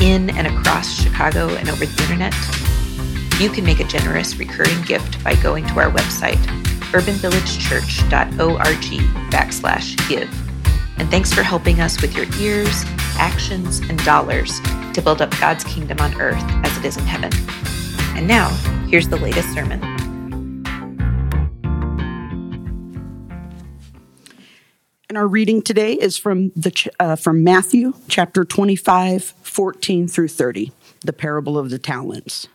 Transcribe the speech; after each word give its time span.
in 0.00 0.30
and 0.30 0.46
across 0.46 1.00
Chicago 1.00 1.48
and 1.56 1.68
over 1.68 1.86
the 1.86 2.02
internet? 2.02 2.34
You 3.40 3.50
can 3.50 3.64
make 3.64 3.80
a 3.80 3.84
generous 3.84 4.36
recurring 4.36 4.82
gift 4.82 5.22
by 5.24 5.34
going 5.36 5.66
to 5.66 5.80
our 5.80 5.90
website, 5.90 6.38
urbanvillagechurch.org 6.92 9.30
backslash 9.30 10.08
give. 10.08 10.30
And 10.98 11.10
thanks 11.10 11.32
for 11.32 11.42
helping 11.42 11.80
us 11.80 12.00
with 12.02 12.14
your 12.14 12.26
ears, 12.38 12.84
actions, 13.16 13.80
and 13.80 13.98
dollars 14.04 14.60
to 14.92 15.00
build 15.02 15.22
up 15.22 15.30
God's 15.40 15.64
kingdom 15.64 15.98
on 16.00 16.20
earth 16.20 16.42
as 16.64 16.76
it 16.76 16.84
is 16.84 16.96
in 16.96 17.04
heaven. 17.04 17.32
And 18.16 18.28
now, 18.28 18.48
here's 18.88 19.08
the 19.08 19.16
latest 19.16 19.52
sermon. 19.54 19.82
And 25.08 25.18
our 25.18 25.26
reading 25.26 25.62
today 25.62 25.94
is 25.94 26.16
from 26.16 26.52
the 26.54 26.90
uh, 27.00 27.16
from 27.16 27.42
Matthew 27.42 27.94
chapter 28.06 28.44
25, 28.44 29.34
14 29.50 30.06
through 30.06 30.28
30, 30.28 30.70
the 31.00 31.12
parable 31.12 31.58
of 31.58 31.70
the 31.70 31.78
talents. 31.78 32.46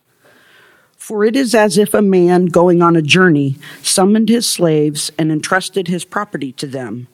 For 0.97 1.25
it 1.25 1.35
is 1.35 1.53
as 1.53 1.77
if 1.77 1.93
a 1.93 2.01
man 2.01 2.45
going 2.45 2.81
on 2.81 2.95
a 2.95 3.01
journey 3.01 3.57
summoned 3.83 4.29
his 4.29 4.47
slaves 4.47 5.11
and 5.19 5.29
entrusted 5.29 5.87
his 5.87 6.05
property 6.05 6.53
to 6.53 6.65
them. 6.65 7.07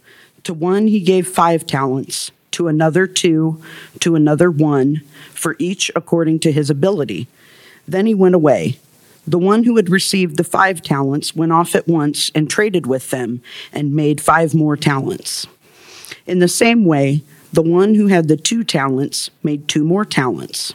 To 0.43 0.53
one 0.53 0.87
he 0.87 0.99
gave 0.99 1.27
five 1.27 1.65
talents, 1.65 2.31
to 2.51 2.67
another 2.67 3.07
two, 3.07 3.61
to 4.01 4.15
another 4.15 4.51
one, 4.51 5.01
for 5.33 5.55
each 5.57 5.91
according 5.95 6.39
to 6.41 6.51
his 6.51 6.69
ability. 6.69 7.27
Then 7.87 8.05
he 8.05 8.13
went 8.13 8.35
away. 8.35 8.77
The 9.25 9.39
one 9.39 9.63
who 9.63 9.75
had 9.77 9.89
received 9.89 10.37
the 10.37 10.43
five 10.43 10.81
talents 10.83 11.35
went 11.35 11.51
off 11.51 11.75
at 11.75 11.87
once 11.87 12.31
and 12.35 12.49
traded 12.49 12.85
with 12.85 13.09
them 13.09 13.41
and 13.73 13.95
made 13.95 14.21
five 14.21 14.53
more 14.53 14.77
talents. 14.77 15.47
In 16.27 16.37
the 16.37 16.47
same 16.47 16.85
way, 16.85 17.23
the 17.53 17.61
one 17.61 17.95
who 17.95 18.07
had 18.07 18.27
the 18.27 18.37
two 18.37 18.63
talents 18.63 19.29
made 19.43 19.67
two 19.67 19.83
more 19.83 20.05
talents. 20.05 20.73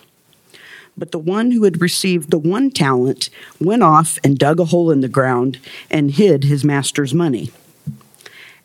But 0.96 1.12
the 1.12 1.18
one 1.18 1.50
who 1.50 1.64
had 1.64 1.80
received 1.80 2.30
the 2.30 2.38
one 2.38 2.70
talent 2.70 3.28
went 3.60 3.82
off 3.82 4.18
and 4.24 4.38
dug 4.38 4.60
a 4.60 4.66
hole 4.66 4.90
in 4.90 5.00
the 5.00 5.08
ground 5.08 5.58
and 5.90 6.10
hid 6.10 6.44
his 6.44 6.64
master's 6.64 7.12
money. 7.12 7.50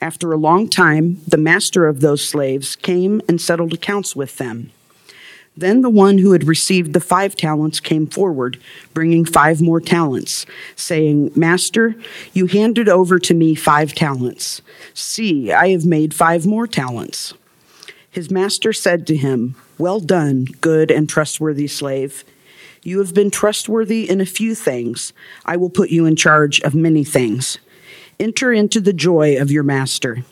After 0.01 0.31
a 0.31 0.37
long 0.37 0.67
time, 0.67 1.21
the 1.27 1.37
master 1.37 1.87
of 1.87 1.99
those 1.99 2.27
slaves 2.27 2.75
came 2.75 3.21
and 3.27 3.39
settled 3.39 3.73
accounts 3.73 4.15
with 4.15 4.37
them. 4.37 4.71
Then 5.55 5.81
the 5.81 5.89
one 5.89 6.17
who 6.17 6.31
had 6.31 6.47
received 6.47 6.93
the 6.93 7.01
five 7.01 7.35
talents 7.35 7.79
came 7.81 8.07
forward, 8.07 8.57
bringing 8.93 9.25
five 9.25 9.61
more 9.61 9.81
talents, 9.81 10.45
saying, 10.75 11.31
Master, 11.35 11.95
you 12.33 12.47
handed 12.47 12.87
over 12.87 13.19
to 13.19 13.33
me 13.33 13.53
five 13.53 13.93
talents. 13.93 14.61
See, 14.93 15.51
I 15.51 15.69
have 15.69 15.85
made 15.85 16.13
five 16.13 16.45
more 16.45 16.67
talents. 16.67 17.33
His 18.11 18.29
master 18.29 18.73
said 18.73 19.07
to 19.07 19.15
him, 19.15 19.55
Well 19.77 20.01
done, 20.01 20.45
good 20.59 20.91
and 20.91 21.07
trustworthy 21.07 21.67
slave. 21.67 22.25
You 22.83 22.99
have 22.99 23.13
been 23.13 23.31
trustworthy 23.31 24.09
in 24.09 24.19
a 24.19 24.25
few 24.25 24.53
things. 24.53 25.13
I 25.45 25.55
will 25.55 25.69
put 25.69 25.91
you 25.91 26.05
in 26.05 26.17
charge 26.17 26.59
of 26.61 26.75
many 26.75 27.05
things. 27.05 27.57
Enter 28.19 28.51
into 28.51 28.81
the 28.81 28.91
joy 28.91 29.39
of 29.39 29.49
your 29.49 29.63
master. 29.63 30.25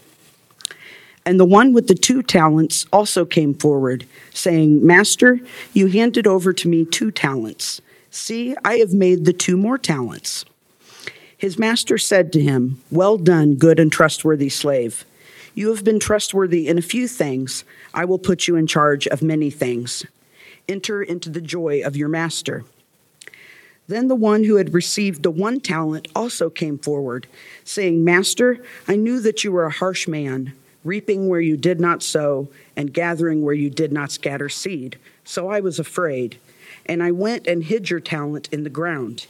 And 1.25 1.39
the 1.39 1.45
one 1.45 1.73
with 1.73 1.87
the 1.87 1.95
two 1.95 2.21
talents 2.21 2.85
also 2.91 3.23
came 3.23 3.53
forward, 3.53 4.05
saying, 4.33 4.85
Master, 4.85 5.39
you 5.73 5.87
handed 5.87 6.27
over 6.27 6.51
to 6.53 6.67
me 6.67 6.85
two 6.85 7.11
talents. 7.11 7.81
See, 8.11 8.55
I 8.65 8.77
have 8.77 8.93
made 8.93 9.25
the 9.25 9.33
two 9.33 9.55
more 9.55 9.77
talents. 9.77 10.43
His 11.37 11.57
master 11.57 11.97
said 11.97 12.33
to 12.33 12.41
him, 12.41 12.81
Well 12.91 13.17
done, 13.17 13.55
good 13.55 13.79
and 13.79 13.91
trustworthy 13.91 14.49
slave. 14.49 15.05
You 15.53 15.69
have 15.69 15.83
been 15.83 15.99
trustworthy 15.99 16.67
in 16.67 16.77
a 16.77 16.83
few 16.83 17.07
things. 17.07 17.63
I 17.93 18.05
will 18.05 18.19
put 18.19 18.47
you 18.47 18.55
in 18.55 18.67
charge 18.67 19.07
of 19.07 19.21
many 19.21 19.49
things. 19.49 20.05
Enter 20.67 21.01
into 21.01 21.29
the 21.29 21.41
joy 21.41 21.81
of 21.83 21.95
your 21.95 22.09
master. 22.09 22.63
Then 23.87 24.07
the 24.07 24.15
one 24.15 24.43
who 24.43 24.57
had 24.57 24.73
received 24.73 25.23
the 25.23 25.31
one 25.31 25.59
talent 25.59 26.07
also 26.15 26.49
came 26.49 26.77
forward, 26.77 27.25
saying, 27.63 28.03
Master, 28.03 28.63
I 28.87 28.95
knew 28.95 29.19
that 29.21 29.43
you 29.43 29.51
were 29.51 29.65
a 29.65 29.71
harsh 29.71 30.07
man 30.07 30.53
reaping 30.83 31.27
where 31.27 31.41
you 31.41 31.57
did 31.57 31.79
not 31.79 32.03
sow, 32.03 32.47
and 32.75 32.93
gathering 32.93 33.43
where 33.43 33.53
you 33.53 33.69
did 33.69 33.91
not 33.91 34.11
scatter 34.11 34.49
seed. 34.49 34.97
So 35.23 35.49
I 35.49 35.59
was 35.59 35.79
afraid, 35.79 36.39
and 36.85 37.03
I 37.03 37.11
went 37.11 37.47
and 37.47 37.63
hid 37.63 37.89
your 37.89 37.99
talent 37.99 38.47
in 38.51 38.63
the 38.63 38.69
ground. 38.69 39.27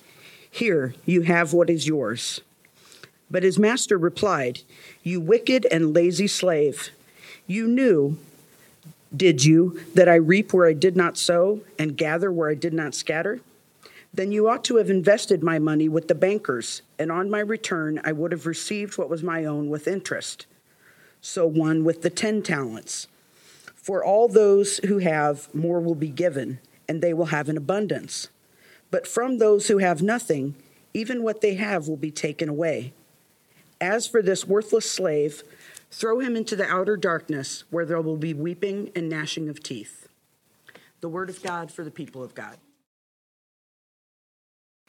Here, 0.50 0.94
you 1.06 1.24
have 1.24 1.54
what 1.54 1.70
is 1.70 1.88
yours. 1.88 2.42
But 3.32 3.44
his 3.44 3.60
master 3.60 3.98
replied, 3.98 4.62
You 5.04 5.22
wicked 5.22 5.66
and 5.72 5.94
lazy 5.94 6.28
slave, 6.28 6.90
you 7.48 7.68
knew, 7.68 8.18
did 9.16 9.44
you, 9.44 9.82
that 9.94 10.10
I 10.10 10.16
reap 10.16 10.54
where 10.54 10.68
I 10.68 10.74
did 10.74 10.96
not 10.96 11.18
sow, 11.18 11.62
and 11.78 11.98
gather 11.98 12.32
where 12.32 12.50
I 12.50 12.56
did 12.56 12.74
not 12.74 12.96
scatter? 12.96 13.40
Then 14.14 14.32
you 14.32 14.48
ought 14.48 14.64
to 14.66 14.78
have 14.78 14.90
invested 14.90 15.44
my 15.44 15.60
money 15.60 15.88
with 15.88 16.08
the 16.08 16.16
bankers, 16.16 16.82
and 16.98 17.12
on 17.12 17.30
my 17.30 17.40
return 17.40 18.02
I 18.04 18.12
would 18.12 18.32
have 18.32 18.46
received 18.46 18.98
what 18.98 19.10
was 19.10 19.22
my 19.22 19.46
own 19.46 19.70
with 19.70 19.88
interest 19.88 20.46
so 21.22 21.46
one 21.46 21.84
with 21.84 22.02
the 22.02 22.10
ten 22.10 22.42
talents. 22.42 23.08
For 23.76 24.04
all 24.04 24.28
those 24.28 24.78
who 24.80 25.00
have, 25.00 25.54
more 25.54 25.80
will 25.80 25.96
be 25.96 26.10
given, 26.10 26.60
and 26.88 27.02
they 27.02 27.14
will 27.14 27.28
have 27.28 27.50
an 27.50 27.58
abundance. 27.58 28.30
But 28.92 29.08
from 29.08 29.38
those 29.38 29.68
who 29.68 29.78
have 29.80 30.02
nothing, 30.02 30.56
even 30.94 31.24
what 31.24 31.42
they 31.42 31.56
have 31.56 31.88
will 31.88 31.98
be 31.98 32.12
taken 32.12 32.50
away. 32.50 32.94
As 33.82 34.08
for 34.08 34.22
this 34.22 34.46
worthless 34.46 34.90
slave, 34.90 35.44
throw 35.92 36.20
him 36.20 36.36
into 36.36 36.56
the 36.56 36.66
outer 36.66 36.98
darkness, 36.98 37.64
where 37.70 37.86
there 37.86 38.02
will 38.02 38.18
be 38.18 38.34
weeping 38.34 38.92
and 38.96 39.10
gnashing 39.10 39.48
of 39.50 39.64
teeth. 39.64 40.08
The 41.02 41.10
word 41.10 41.30
of 41.30 41.42
God 41.42 41.72
for 41.72 41.84
the 41.84 41.92
people 41.92 42.24
of 42.24 42.36
God. 42.36 42.58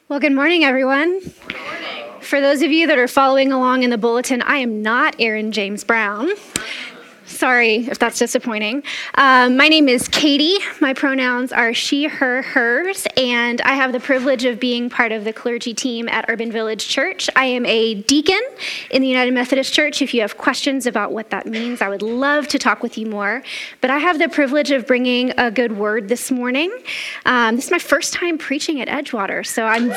Well, 0.08 0.18
good 0.18 0.32
morning, 0.32 0.64
everyone. 0.64 1.20
Good 1.20 1.60
morning. 1.60 2.20
For 2.20 2.40
those 2.40 2.62
of 2.62 2.72
you 2.72 2.88
that 2.88 2.98
are 2.98 3.08
following 3.08 3.52
along 3.52 3.84
in 3.84 3.90
the 3.90 3.98
bulletin, 3.98 4.42
I 4.42 4.56
am 4.56 4.82
not 4.82 5.14
Erin 5.20 5.52
James 5.52 5.84
Brown. 5.84 6.30
Sorry 7.30 7.86
if 7.86 7.98
that's 7.98 8.18
disappointing. 8.18 8.82
Um, 9.14 9.56
my 9.56 9.68
name 9.68 9.88
is 9.88 10.08
Katie. 10.08 10.58
My 10.80 10.92
pronouns 10.92 11.52
are 11.52 11.72
she, 11.72 12.06
her, 12.06 12.42
hers, 12.42 13.06
and 13.16 13.60
I 13.62 13.74
have 13.74 13.92
the 13.92 14.00
privilege 14.00 14.44
of 14.44 14.58
being 14.58 14.90
part 14.90 15.12
of 15.12 15.24
the 15.24 15.32
clergy 15.32 15.72
team 15.72 16.08
at 16.08 16.26
Urban 16.28 16.50
Village 16.50 16.88
Church. 16.88 17.30
I 17.36 17.46
am 17.46 17.64
a 17.66 17.94
deacon 17.94 18.40
in 18.90 19.00
the 19.00 19.08
United 19.08 19.32
Methodist 19.32 19.72
Church. 19.72 20.02
If 20.02 20.12
you 20.12 20.20
have 20.22 20.36
questions 20.36 20.86
about 20.86 21.12
what 21.12 21.30
that 21.30 21.46
means, 21.46 21.80
I 21.80 21.88
would 21.88 22.02
love 22.02 22.48
to 22.48 22.58
talk 22.58 22.82
with 22.82 22.98
you 22.98 23.06
more. 23.06 23.42
But 23.80 23.90
I 23.90 23.98
have 23.98 24.18
the 24.18 24.28
privilege 24.28 24.72
of 24.72 24.86
bringing 24.86 25.32
a 25.38 25.52
good 25.52 25.78
word 25.78 26.08
this 26.08 26.30
morning. 26.32 26.76
Um, 27.26 27.56
this 27.56 27.66
is 27.66 27.70
my 27.70 27.78
first 27.78 28.12
time 28.12 28.38
preaching 28.38 28.80
at 28.80 28.88
Edgewater, 28.88 29.46
so 29.46 29.66
I'm 29.66 29.88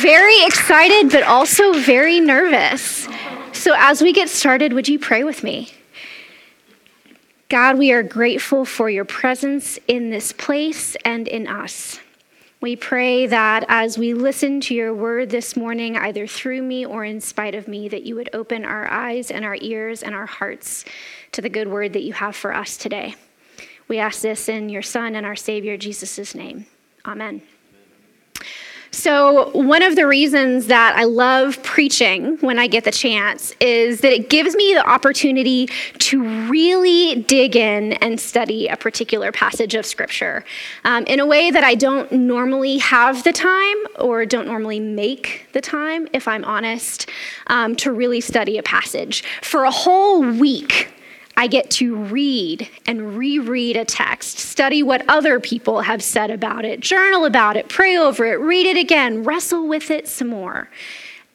very 0.00 0.44
excited, 0.44 1.12
but 1.12 1.22
also 1.22 1.72
very 1.72 2.18
nervous. 2.20 3.08
So, 3.52 3.74
as 3.78 4.02
we 4.02 4.12
get 4.12 4.28
started, 4.28 4.72
would 4.72 4.88
you 4.88 4.98
pray 4.98 5.22
with 5.24 5.44
me? 5.44 5.70
God, 7.48 7.78
we 7.78 7.92
are 7.92 8.02
grateful 8.02 8.64
for 8.64 8.88
your 8.88 9.04
presence 9.04 9.78
in 9.86 10.10
this 10.10 10.32
place 10.32 10.96
and 11.04 11.28
in 11.28 11.46
us. 11.46 12.00
We 12.60 12.76
pray 12.76 13.26
that 13.26 13.66
as 13.68 13.98
we 13.98 14.14
listen 14.14 14.62
to 14.62 14.74
your 14.74 14.94
word 14.94 15.28
this 15.28 15.54
morning, 15.54 15.98
either 15.98 16.26
through 16.26 16.62
me 16.62 16.86
or 16.86 17.04
in 17.04 17.20
spite 17.20 17.54
of 17.54 17.68
me, 17.68 17.88
that 17.88 18.04
you 18.04 18.14
would 18.14 18.30
open 18.32 18.64
our 18.64 18.90
eyes 18.90 19.30
and 19.30 19.44
our 19.44 19.58
ears 19.60 20.02
and 20.02 20.14
our 20.14 20.24
hearts 20.24 20.86
to 21.32 21.42
the 21.42 21.50
good 21.50 21.68
word 21.68 21.92
that 21.92 22.02
you 22.02 22.14
have 22.14 22.34
for 22.34 22.54
us 22.54 22.78
today. 22.78 23.16
We 23.88 23.98
ask 23.98 24.22
this 24.22 24.48
in 24.48 24.70
your 24.70 24.80
Son 24.80 25.14
and 25.14 25.26
our 25.26 25.36
Savior, 25.36 25.76
Jesus' 25.76 26.34
name. 26.34 26.64
Amen. 27.04 27.42
So, 28.94 29.50
one 29.50 29.82
of 29.82 29.96
the 29.96 30.06
reasons 30.06 30.68
that 30.68 30.94
I 30.96 31.02
love 31.02 31.60
preaching 31.64 32.36
when 32.38 32.60
I 32.60 32.68
get 32.68 32.84
the 32.84 32.92
chance 32.92 33.52
is 33.58 34.02
that 34.02 34.12
it 34.12 34.30
gives 34.30 34.54
me 34.54 34.72
the 34.72 34.88
opportunity 34.88 35.66
to 35.98 36.22
really 36.48 37.16
dig 37.22 37.56
in 37.56 37.94
and 37.94 38.20
study 38.20 38.68
a 38.68 38.76
particular 38.76 39.32
passage 39.32 39.74
of 39.74 39.84
Scripture 39.84 40.44
um, 40.84 41.04
in 41.06 41.18
a 41.18 41.26
way 41.26 41.50
that 41.50 41.64
I 41.64 41.74
don't 41.74 42.10
normally 42.12 42.78
have 42.78 43.24
the 43.24 43.32
time 43.32 43.76
or 43.98 44.24
don't 44.24 44.46
normally 44.46 44.78
make 44.78 45.48
the 45.52 45.60
time, 45.60 46.06
if 46.12 46.28
I'm 46.28 46.44
honest, 46.44 47.10
um, 47.48 47.74
to 47.76 47.90
really 47.90 48.20
study 48.20 48.58
a 48.58 48.62
passage. 48.62 49.24
For 49.42 49.64
a 49.64 49.72
whole 49.72 50.20
week, 50.20 50.93
I 51.36 51.46
get 51.46 51.70
to 51.72 51.96
read 51.96 52.68
and 52.86 53.16
reread 53.16 53.76
a 53.76 53.84
text, 53.84 54.38
study 54.38 54.82
what 54.82 55.04
other 55.08 55.40
people 55.40 55.80
have 55.80 56.02
said 56.02 56.30
about 56.30 56.64
it, 56.64 56.80
journal 56.80 57.24
about 57.24 57.56
it, 57.56 57.68
pray 57.68 57.96
over 57.96 58.24
it, 58.24 58.36
read 58.36 58.66
it 58.66 58.76
again, 58.76 59.24
wrestle 59.24 59.66
with 59.66 59.90
it 59.90 60.06
some 60.06 60.28
more, 60.28 60.70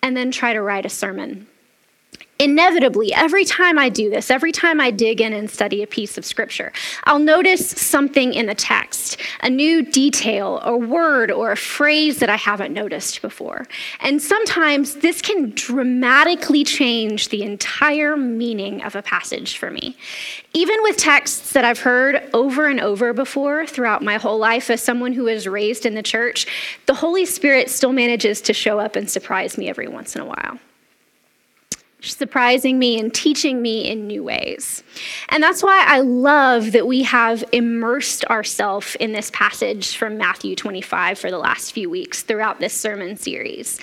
and 0.02 0.16
then 0.16 0.32
try 0.32 0.54
to 0.54 0.62
write 0.62 0.86
a 0.86 0.90
sermon 0.90 1.48
inevitably, 2.40 3.14
every 3.14 3.44
time 3.44 3.78
I 3.78 3.90
do 3.90 4.10
this, 4.10 4.32
every 4.32 4.54
time 4.54 4.80
I 4.80 4.92
dig 4.92 5.20
in 5.20 5.34
and 5.34 5.50
study 5.50 5.84
a 5.84 5.88
piece 5.88 6.18
of 6.18 6.26
scripture, 6.26 6.72
I'll 7.04 7.20
notice 7.20 7.70
something 7.70 8.34
in 8.34 8.46
the 8.46 8.56
text, 8.56 9.18
a 9.42 9.50
new 9.50 9.84
detail, 9.84 10.60
a 10.64 10.76
word, 10.76 11.32
or 11.32 11.52
a 11.52 11.58
phrase 11.58 12.20
that 12.20 12.30
I 12.30 12.38
haven't 12.38 12.74
noticed 12.74 13.22
before. 13.22 13.68
And 14.00 14.22
sometimes 14.22 14.96
this 14.96 15.22
can 15.22 15.52
dramatically 15.54 16.64
change 16.64 17.28
the 17.28 17.44
entire 17.44 18.16
meaning 18.16 18.82
of 18.84 18.96
a 18.96 19.02
passage 19.02 19.58
for 19.58 19.70
me. 19.70 19.98
Even 20.54 20.82
with 20.84 20.96
texts 20.96 21.52
that 21.52 21.66
I've 21.66 21.80
heard 21.80 22.24
over 22.34 22.68
and 22.68 22.80
over 22.80 23.12
before 23.12 23.68
throughout 23.68 24.02
my 24.02 24.16
whole 24.16 24.38
life 24.38 24.70
as 24.70 24.82
someone 24.82 25.12
who 25.12 25.26
was 25.26 25.46
raised 25.46 25.86
in 25.86 25.94
the 25.94 26.02
church, 26.02 26.48
the 26.86 26.94
Holy 26.94 27.26
Spirit 27.26 27.70
still 27.70 27.92
manages 27.92 28.40
to 28.42 28.54
show 28.54 28.80
up 28.80 28.96
and 28.96 29.10
surprise 29.10 29.58
me 29.58 29.68
every 29.68 29.90
once 29.90 30.16
in 30.16 30.22
a 30.22 30.26
while 30.26 30.58
surprising 32.02 32.80
me 32.80 33.00
and 33.00 33.14
teaching 33.14 33.62
me 33.62 33.90
in 33.90 34.08
new 34.08 34.24
ways. 34.24 34.84
And 35.30 35.44
that's 35.44 35.62
why 35.62 35.84
I 35.86 36.00
love 36.00 36.72
that 36.72 36.88
we 36.88 37.04
have 37.04 37.44
immersed 37.52 38.24
ourselves 38.26 38.96
in 38.96 39.12
this 39.12 39.30
passage 39.32 39.98
from 39.98 40.18
Matthew 40.18 40.56
25 40.56 41.20
for 41.20 41.30
the 41.30 41.38
last 41.38 41.74
few 41.74 41.90
weeks 41.90 42.22
throughout 42.22 42.60
this 42.60 42.74
sermon 42.74 43.18
series. 43.18 43.80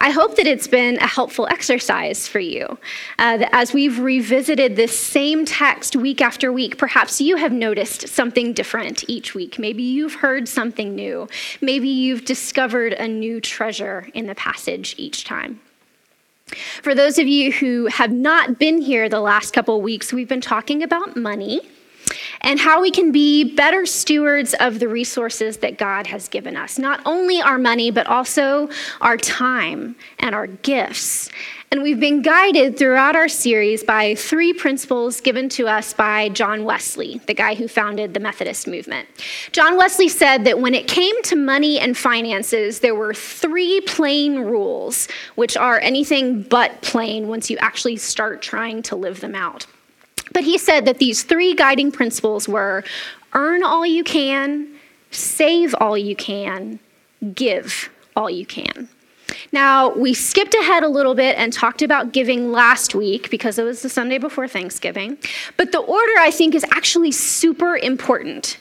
I 0.00 0.10
hope 0.10 0.34
that 0.36 0.48
it's 0.48 0.66
been 0.66 0.96
a 0.98 1.06
helpful 1.06 1.46
exercise 1.46 2.26
for 2.26 2.40
you. 2.40 2.78
Uh, 3.20 3.46
as 3.52 3.72
we've 3.72 4.00
revisited 4.00 4.74
this 4.74 4.98
same 4.98 5.44
text 5.44 5.94
week 5.94 6.20
after 6.20 6.52
week, 6.52 6.76
perhaps 6.76 7.20
you 7.20 7.36
have 7.36 7.52
noticed 7.52 8.08
something 8.08 8.52
different 8.52 9.08
each 9.08 9.34
week. 9.34 9.60
Maybe 9.60 9.84
you've 9.84 10.14
heard 10.14 10.48
something 10.48 10.96
new. 10.96 11.28
Maybe 11.60 11.88
you've 11.88 12.24
discovered 12.24 12.94
a 12.94 13.06
new 13.06 13.40
treasure 13.40 14.08
in 14.12 14.26
the 14.26 14.34
passage 14.34 14.96
each 14.98 15.24
time. 15.24 15.60
For 16.82 16.94
those 16.94 17.18
of 17.18 17.26
you 17.26 17.52
who 17.52 17.86
have 17.86 18.12
not 18.12 18.58
been 18.58 18.80
here 18.80 19.08
the 19.08 19.20
last 19.20 19.52
couple 19.52 19.80
weeks, 19.80 20.12
we've 20.12 20.28
been 20.28 20.40
talking 20.40 20.82
about 20.82 21.16
money 21.16 21.60
and 22.40 22.58
how 22.58 22.82
we 22.82 22.90
can 22.90 23.12
be 23.12 23.44
better 23.54 23.86
stewards 23.86 24.54
of 24.54 24.78
the 24.78 24.88
resources 24.88 25.58
that 25.58 25.78
God 25.78 26.06
has 26.08 26.28
given 26.28 26.56
us. 26.56 26.78
Not 26.78 27.00
only 27.06 27.40
our 27.40 27.58
money, 27.58 27.90
but 27.90 28.06
also 28.06 28.68
our 29.00 29.16
time 29.16 29.96
and 30.18 30.34
our 30.34 30.46
gifts. 30.46 31.30
And 31.72 31.82
we've 31.82 31.98
been 31.98 32.20
guided 32.20 32.78
throughout 32.78 33.16
our 33.16 33.30
series 33.30 33.82
by 33.82 34.14
three 34.14 34.52
principles 34.52 35.22
given 35.22 35.48
to 35.48 35.66
us 35.66 35.94
by 35.94 36.28
John 36.28 36.64
Wesley, 36.64 37.22
the 37.26 37.32
guy 37.32 37.54
who 37.54 37.66
founded 37.66 38.12
the 38.12 38.20
Methodist 38.20 38.68
movement. 38.68 39.08
John 39.52 39.78
Wesley 39.78 40.10
said 40.10 40.44
that 40.44 40.60
when 40.60 40.74
it 40.74 40.86
came 40.86 41.22
to 41.22 41.34
money 41.34 41.80
and 41.80 41.96
finances, 41.96 42.80
there 42.80 42.94
were 42.94 43.14
three 43.14 43.80
plain 43.86 44.40
rules, 44.40 45.08
which 45.36 45.56
are 45.56 45.80
anything 45.80 46.42
but 46.42 46.82
plain 46.82 47.28
once 47.28 47.48
you 47.48 47.56
actually 47.56 47.96
start 47.96 48.42
trying 48.42 48.82
to 48.82 48.94
live 48.94 49.22
them 49.22 49.34
out. 49.34 49.64
But 50.34 50.44
he 50.44 50.58
said 50.58 50.84
that 50.84 50.98
these 50.98 51.22
three 51.22 51.54
guiding 51.54 51.90
principles 51.90 52.46
were 52.46 52.84
earn 53.32 53.62
all 53.62 53.86
you 53.86 54.04
can, 54.04 54.68
save 55.10 55.74
all 55.80 55.96
you 55.96 56.16
can, 56.16 56.80
give 57.34 57.88
all 58.14 58.28
you 58.28 58.44
can. 58.44 58.90
Now, 59.52 59.94
we 59.94 60.14
skipped 60.14 60.54
ahead 60.54 60.82
a 60.82 60.88
little 60.88 61.14
bit 61.14 61.36
and 61.36 61.52
talked 61.52 61.82
about 61.82 62.12
giving 62.12 62.52
last 62.52 62.94
week 62.94 63.30
because 63.30 63.58
it 63.58 63.64
was 63.64 63.82
the 63.82 63.88
Sunday 63.88 64.18
before 64.18 64.48
Thanksgiving. 64.48 65.18
But 65.56 65.72
the 65.72 65.80
order, 65.80 66.12
I 66.18 66.30
think, 66.30 66.54
is 66.54 66.64
actually 66.72 67.12
super 67.12 67.76
important. 67.76 68.58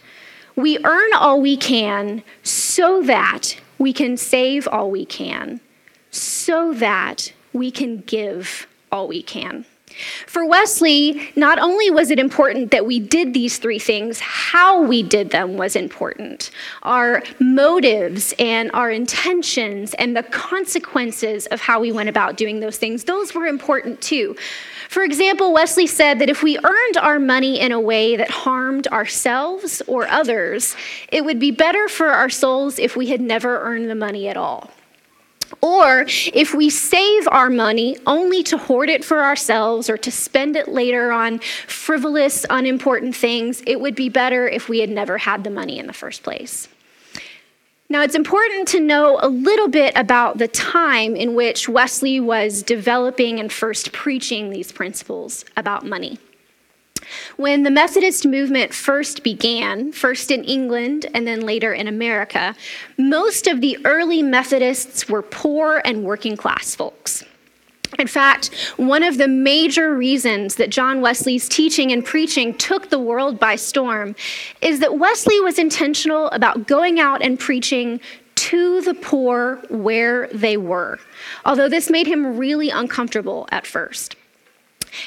We 0.55 0.83
earn 0.83 1.13
all 1.13 1.41
we 1.41 1.57
can 1.57 2.23
so 2.43 3.01
that 3.03 3.57
we 3.77 3.93
can 3.93 4.17
save 4.17 4.67
all 4.67 4.91
we 4.91 5.05
can, 5.05 5.59
so 6.11 6.73
that 6.73 7.33
we 7.53 7.71
can 7.71 8.01
give 8.01 8.67
all 8.91 9.07
we 9.07 9.23
can. 9.23 9.65
For 10.27 10.45
Wesley, 10.45 11.31
not 11.35 11.59
only 11.59 11.89
was 11.89 12.11
it 12.11 12.19
important 12.19 12.71
that 12.71 12.85
we 12.85 12.99
did 12.99 13.33
these 13.33 13.57
three 13.57 13.79
things, 13.79 14.19
how 14.19 14.81
we 14.81 15.03
did 15.03 15.31
them 15.31 15.57
was 15.57 15.75
important. 15.75 16.51
Our 16.83 17.23
motives 17.39 18.33
and 18.39 18.71
our 18.73 18.91
intentions 18.91 19.93
and 19.95 20.15
the 20.15 20.23
consequences 20.23 21.45
of 21.47 21.61
how 21.61 21.79
we 21.79 21.91
went 21.91 22.09
about 22.09 22.37
doing 22.37 22.59
those 22.59 22.77
things, 22.77 23.03
those 23.03 23.33
were 23.33 23.47
important 23.47 24.01
too. 24.01 24.35
For 24.89 25.03
example, 25.03 25.53
Wesley 25.53 25.87
said 25.87 26.19
that 26.19 26.29
if 26.29 26.43
we 26.43 26.57
earned 26.57 26.97
our 26.97 27.19
money 27.19 27.59
in 27.59 27.71
a 27.71 27.79
way 27.79 28.15
that 28.17 28.29
harmed 28.29 28.87
ourselves 28.87 29.81
or 29.87 30.07
others, 30.07 30.75
it 31.11 31.23
would 31.23 31.39
be 31.39 31.51
better 31.51 31.87
for 31.87 32.09
our 32.09 32.29
souls 32.29 32.77
if 32.77 32.97
we 32.97 33.07
had 33.07 33.21
never 33.21 33.61
earned 33.61 33.89
the 33.89 33.95
money 33.95 34.27
at 34.27 34.35
all. 34.35 34.69
Or 35.61 36.05
if 36.07 36.53
we 36.53 36.69
save 36.69 37.27
our 37.27 37.49
money 37.49 37.97
only 38.07 38.43
to 38.43 38.57
hoard 38.57 38.89
it 38.89 39.03
for 39.03 39.23
ourselves 39.23 39.89
or 39.89 39.97
to 39.97 40.11
spend 40.11 40.55
it 40.55 40.67
later 40.67 41.11
on 41.11 41.39
frivolous, 41.67 42.45
unimportant 42.49 43.15
things, 43.15 43.61
it 43.67 43.81
would 43.81 43.95
be 43.95 44.09
better 44.09 44.47
if 44.47 44.69
we 44.69 44.79
had 44.79 44.89
never 44.89 45.17
had 45.17 45.43
the 45.43 45.49
money 45.49 45.79
in 45.79 45.87
the 45.87 45.93
first 45.93 46.23
place. 46.23 46.67
Now, 47.89 48.03
it's 48.03 48.15
important 48.15 48.69
to 48.69 48.79
know 48.79 49.19
a 49.21 49.27
little 49.27 49.67
bit 49.67 49.91
about 49.97 50.37
the 50.37 50.47
time 50.47 51.13
in 51.13 51.35
which 51.35 51.67
Wesley 51.67 52.21
was 52.21 52.63
developing 52.63 53.37
and 53.37 53.51
first 53.51 53.91
preaching 53.91 54.49
these 54.49 54.71
principles 54.71 55.43
about 55.57 55.85
money. 55.85 56.17
When 57.37 57.63
the 57.63 57.71
Methodist 57.71 58.25
movement 58.25 58.73
first 58.73 59.23
began, 59.23 59.91
first 59.91 60.31
in 60.31 60.43
England 60.43 61.07
and 61.13 61.27
then 61.27 61.41
later 61.41 61.73
in 61.73 61.87
America, 61.87 62.55
most 62.97 63.47
of 63.47 63.61
the 63.61 63.77
early 63.85 64.21
Methodists 64.21 65.09
were 65.09 65.21
poor 65.21 65.81
and 65.85 66.03
working 66.03 66.37
class 66.37 66.75
folks. 66.75 67.23
In 67.99 68.07
fact, 68.07 68.53
one 68.77 69.03
of 69.03 69.17
the 69.17 69.27
major 69.27 69.93
reasons 69.95 70.55
that 70.55 70.69
John 70.69 71.01
Wesley's 71.01 71.49
teaching 71.49 71.91
and 71.91 72.03
preaching 72.05 72.53
took 72.55 72.89
the 72.89 72.99
world 72.99 73.39
by 73.39 73.55
storm 73.55 74.15
is 74.61 74.79
that 74.79 74.97
Wesley 74.97 75.39
was 75.41 75.59
intentional 75.59 76.27
about 76.29 76.67
going 76.67 76.99
out 76.99 77.21
and 77.21 77.37
preaching 77.37 77.99
to 78.35 78.81
the 78.81 78.93
poor 78.95 79.61
where 79.69 80.27
they 80.29 80.57
were, 80.57 80.99
although 81.45 81.69
this 81.69 81.89
made 81.89 82.07
him 82.07 82.37
really 82.37 82.69
uncomfortable 82.69 83.47
at 83.51 83.67
first. 83.67 84.15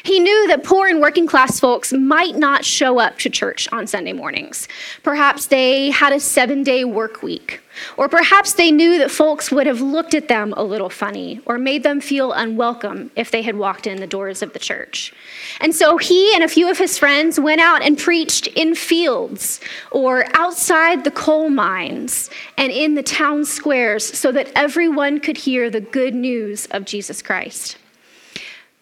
He 0.03 0.19
knew 0.21 0.49
that 0.49 0.65
poor 0.65 0.89
and 0.89 1.01
working 1.01 1.27
class 1.27 1.61
folks 1.61 1.93
might 1.93 2.37
not 2.37 2.65
show 2.65 2.99
up 2.99 3.19
to 3.19 3.31
church 3.31 3.69
on 3.73 3.87
Sunday 3.87 4.13
mornings. 4.13 4.69
Perhaps 5.03 5.47
they 5.47 5.91
had 5.91 6.13
a 6.13 6.21
seven 6.21 6.63
day 6.63 6.85
work 6.85 7.23
week. 7.23 7.61
Or 7.97 8.09
perhaps 8.09 8.53
they 8.53 8.71
knew 8.71 8.99
that 8.99 9.11
folks 9.11 9.51
would 9.51 9.67
have 9.67 9.81
looked 9.81 10.15
at 10.15 10.29
them 10.29 10.55
a 10.57 10.63
little 10.63 10.89
funny 10.89 11.41
or 11.45 11.59
made 11.59 11.83
them 11.83 12.01
feel 12.01 12.33
unwelcome 12.33 13.11
if 13.17 13.31
they 13.31 13.43
had 13.43 13.57
walked 13.57 13.87
in 13.87 14.01
the 14.01 14.07
doors 14.07 14.43
of 14.43 14.53
the 14.53 14.59
church. 14.59 15.13
And 15.61 15.75
so 15.75 15.97
he 15.97 16.35
and 16.35 16.45
a 16.45 16.49
few 16.49 16.71
of 16.71 16.79
his 16.79 16.99
friends 16.99 17.39
went 17.41 17.61
out 17.61 17.83
and 17.83 17.99
preached 17.99 18.47
in 18.49 18.75
fields 18.75 19.61
or 19.91 20.27
outside 20.35 21.05
the 21.05 21.11
coal 21.11 21.51
mines 21.51 22.31
and 22.57 22.71
in 22.71 22.95
the 22.95 23.03
town 23.03 23.45
squares 23.45 24.05
so 24.05 24.31
that 24.33 24.53
everyone 24.55 25.21
could 25.21 25.37
hear 25.37 25.69
the 25.69 25.81
good 25.81 26.15
news 26.15 26.67
of 26.67 26.85
Jesus 26.85 27.23
Christ. 27.23 27.77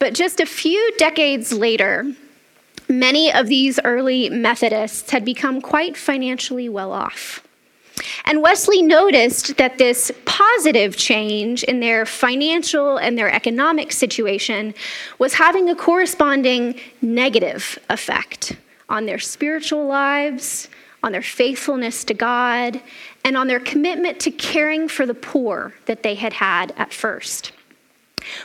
But 0.03 0.15
just 0.15 0.41
a 0.41 0.47
few 0.47 0.93
decades 0.99 1.53
later, 1.53 2.13
many 2.89 3.33
of 3.33 3.47
these 3.47 3.79
early 3.85 4.29
Methodists 4.31 5.09
had 5.13 5.25
become 5.25 5.61
quite 5.61 5.97
financially 5.97 6.69
well 6.69 6.91
off. 6.91 7.47
And 8.25 8.43
Wesley 8.43 8.83
noticed 8.83 9.59
that 9.59 9.79
this 9.79 10.11
positive 10.25 10.97
change 10.97 11.63
in 11.63 11.79
their 11.79 12.05
financial 12.05 12.97
and 12.97 13.17
their 13.17 13.33
economic 13.33 13.93
situation 13.93 14.75
was 15.21 15.35
having 15.35 15.71
a 15.71 15.77
corresponding 15.77 16.81
negative 17.01 17.79
effect 17.89 18.57
on 18.89 19.07
their 19.07 19.21
spiritual 19.21 19.87
lives, 19.87 20.69
on 21.05 21.13
their 21.13 21.23
faithfulness 21.23 22.03
to 22.07 22.15
God, 22.15 22.83
and 23.25 23.37
on 23.37 23.47
their 23.47 23.61
commitment 23.61 24.19
to 24.19 24.33
caring 24.33 24.89
for 24.89 25.07
the 25.07 25.15
poor 25.15 25.75
that 25.87 26.03
they 26.03 26.17
had 26.17 26.33
had 26.33 26.75
at 26.77 26.93
first. 26.93 27.53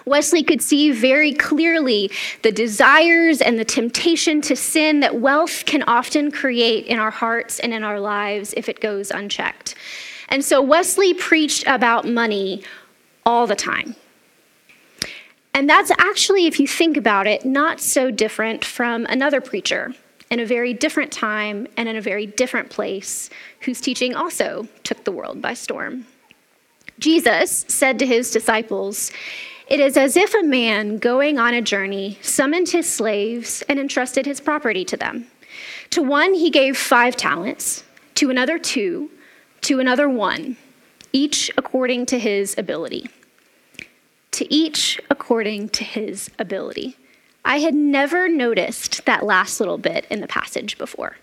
Wesley 0.06 0.44
could 0.44 0.62
see 0.62 0.92
very 0.92 1.34
clearly 1.34 2.12
the 2.44 2.52
desires 2.52 3.42
and 3.42 3.58
the 3.60 3.66
temptation 3.66 4.42
to 4.42 4.56
sin 4.56 5.00
that 5.02 5.20
wealth 5.20 5.66
can 5.66 5.84
often 5.84 6.32
create 6.32 6.86
in 6.86 7.00
our 7.00 7.12
hearts 7.12 7.60
and 7.60 7.74
in 7.74 7.84
our 7.84 8.00
lives 8.00 8.54
if 8.58 8.70
it 8.70 8.80
goes 8.80 9.12
unchecked. 9.12 9.76
And 10.30 10.44
so 10.44 10.62
Wesley 10.62 11.14
preached 11.14 11.66
about 11.68 12.08
money 12.08 12.64
all 13.26 13.48
the 13.48 13.56
time. 13.56 13.96
And 15.54 15.68
that's 15.68 15.92
actually, 15.98 16.46
if 16.46 16.60
you 16.60 16.68
think 16.68 16.98
about 16.98 17.26
it, 17.26 17.44
not 17.46 17.80
so 17.80 18.12
different 18.12 18.64
from 18.64 19.06
another 19.08 19.42
preacher 19.42 19.94
in 20.30 20.40
a 20.40 20.46
very 20.46 20.74
different 20.74 21.12
time 21.12 21.68
and 21.78 21.90
in 21.90 21.96
a 21.96 22.02
very 22.02 22.26
different 22.26 22.70
place 22.70 23.30
whose 23.62 23.82
teaching 23.82 24.14
also 24.14 24.68
took 24.84 25.04
the 25.04 25.12
world 25.12 25.42
by 25.42 25.54
storm. 25.54 26.06
Jesus 27.00 27.66
said 27.68 28.00
to 28.00 28.06
his 28.06 28.32
disciples, 28.32 29.12
It 29.70 29.82
is 29.82 29.98
as 29.98 30.16
if 30.16 30.34
a 30.34 30.44
man 30.44 30.98
going 30.98 31.38
on 31.38 31.54
a 31.54 31.62
journey 31.62 32.18
summoned 32.22 32.70
his 32.70 32.90
slaves 32.90 33.64
and 33.68 33.78
entrusted 33.80 34.26
his 34.26 34.40
property 34.40 34.86
to 34.86 34.96
them. 34.96 35.28
To 35.90 36.02
one 36.02 36.34
he 36.34 36.50
gave 36.50 36.78
five 36.78 37.18
talents, 37.18 37.84
to 38.16 38.30
another 38.30 38.58
two, 38.58 39.12
to 39.62 39.80
another 39.80 40.08
one, 40.08 40.56
each 41.12 41.52
according 41.58 42.06
to 42.08 42.20
his 42.20 42.56
ability. 42.58 43.10
To 44.32 44.54
each 44.54 45.02
according 45.10 45.70
to 45.70 45.84
his 45.84 46.32
ability. 46.40 46.96
I 47.44 47.60
had 47.60 47.76
never 47.76 48.30
noticed 48.30 49.06
that 49.06 49.26
last 49.26 49.60
little 49.60 49.78
bit 49.78 50.06
in 50.10 50.22
the 50.22 50.28
passage 50.28 50.78
before. 50.78 51.18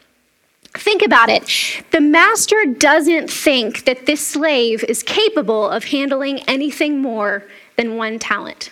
Think 0.75 1.03
about 1.03 1.29
it. 1.29 1.83
The 1.93 2.01
master 2.01 2.65
doesn't 2.67 3.31
think 3.31 3.85
that 3.85 4.07
this 4.07 4.27
slave 4.27 4.85
is 4.85 5.03
capable 5.03 5.69
of 5.69 5.85
handling 5.85 6.41
anything 6.41 7.01
more 7.01 7.45
than 7.77 7.97
one 7.97 8.19
talent. 8.19 8.71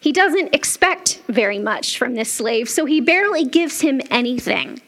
He 0.00 0.12
doesn't 0.12 0.54
expect 0.54 1.22
very 1.28 1.58
much 1.58 1.96
from 1.96 2.14
this 2.14 2.30
slave, 2.30 2.68
so 2.68 2.84
he 2.84 3.00
barely 3.00 3.44
gives 3.44 3.80
him 3.80 4.02
anything. 4.10 4.82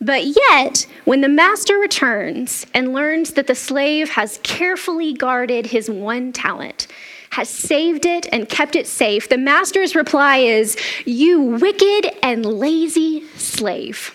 But 0.00 0.24
yet, 0.26 0.86
when 1.06 1.22
the 1.22 1.30
master 1.30 1.78
returns 1.78 2.66
and 2.74 2.92
learns 2.92 3.32
that 3.32 3.46
the 3.46 3.54
slave 3.54 4.10
has 4.10 4.38
carefully 4.42 5.14
guarded 5.14 5.66
his 5.66 5.88
one 5.88 6.30
talent, 6.30 6.88
has 7.30 7.48
saved 7.48 8.04
it 8.04 8.28
and 8.32 8.48
kept 8.48 8.76
it 8.76 8.86
safe, 8.86 9.28
the 9.28 9.38
master's 9.38 9.96
reply 9.96 10.38
is, 10.38 10.76
You 11.06 11.40
wicked 11.40 12.12
and 12.22 12.44
lazy 12.44 13.26
slave. 13.36 14.14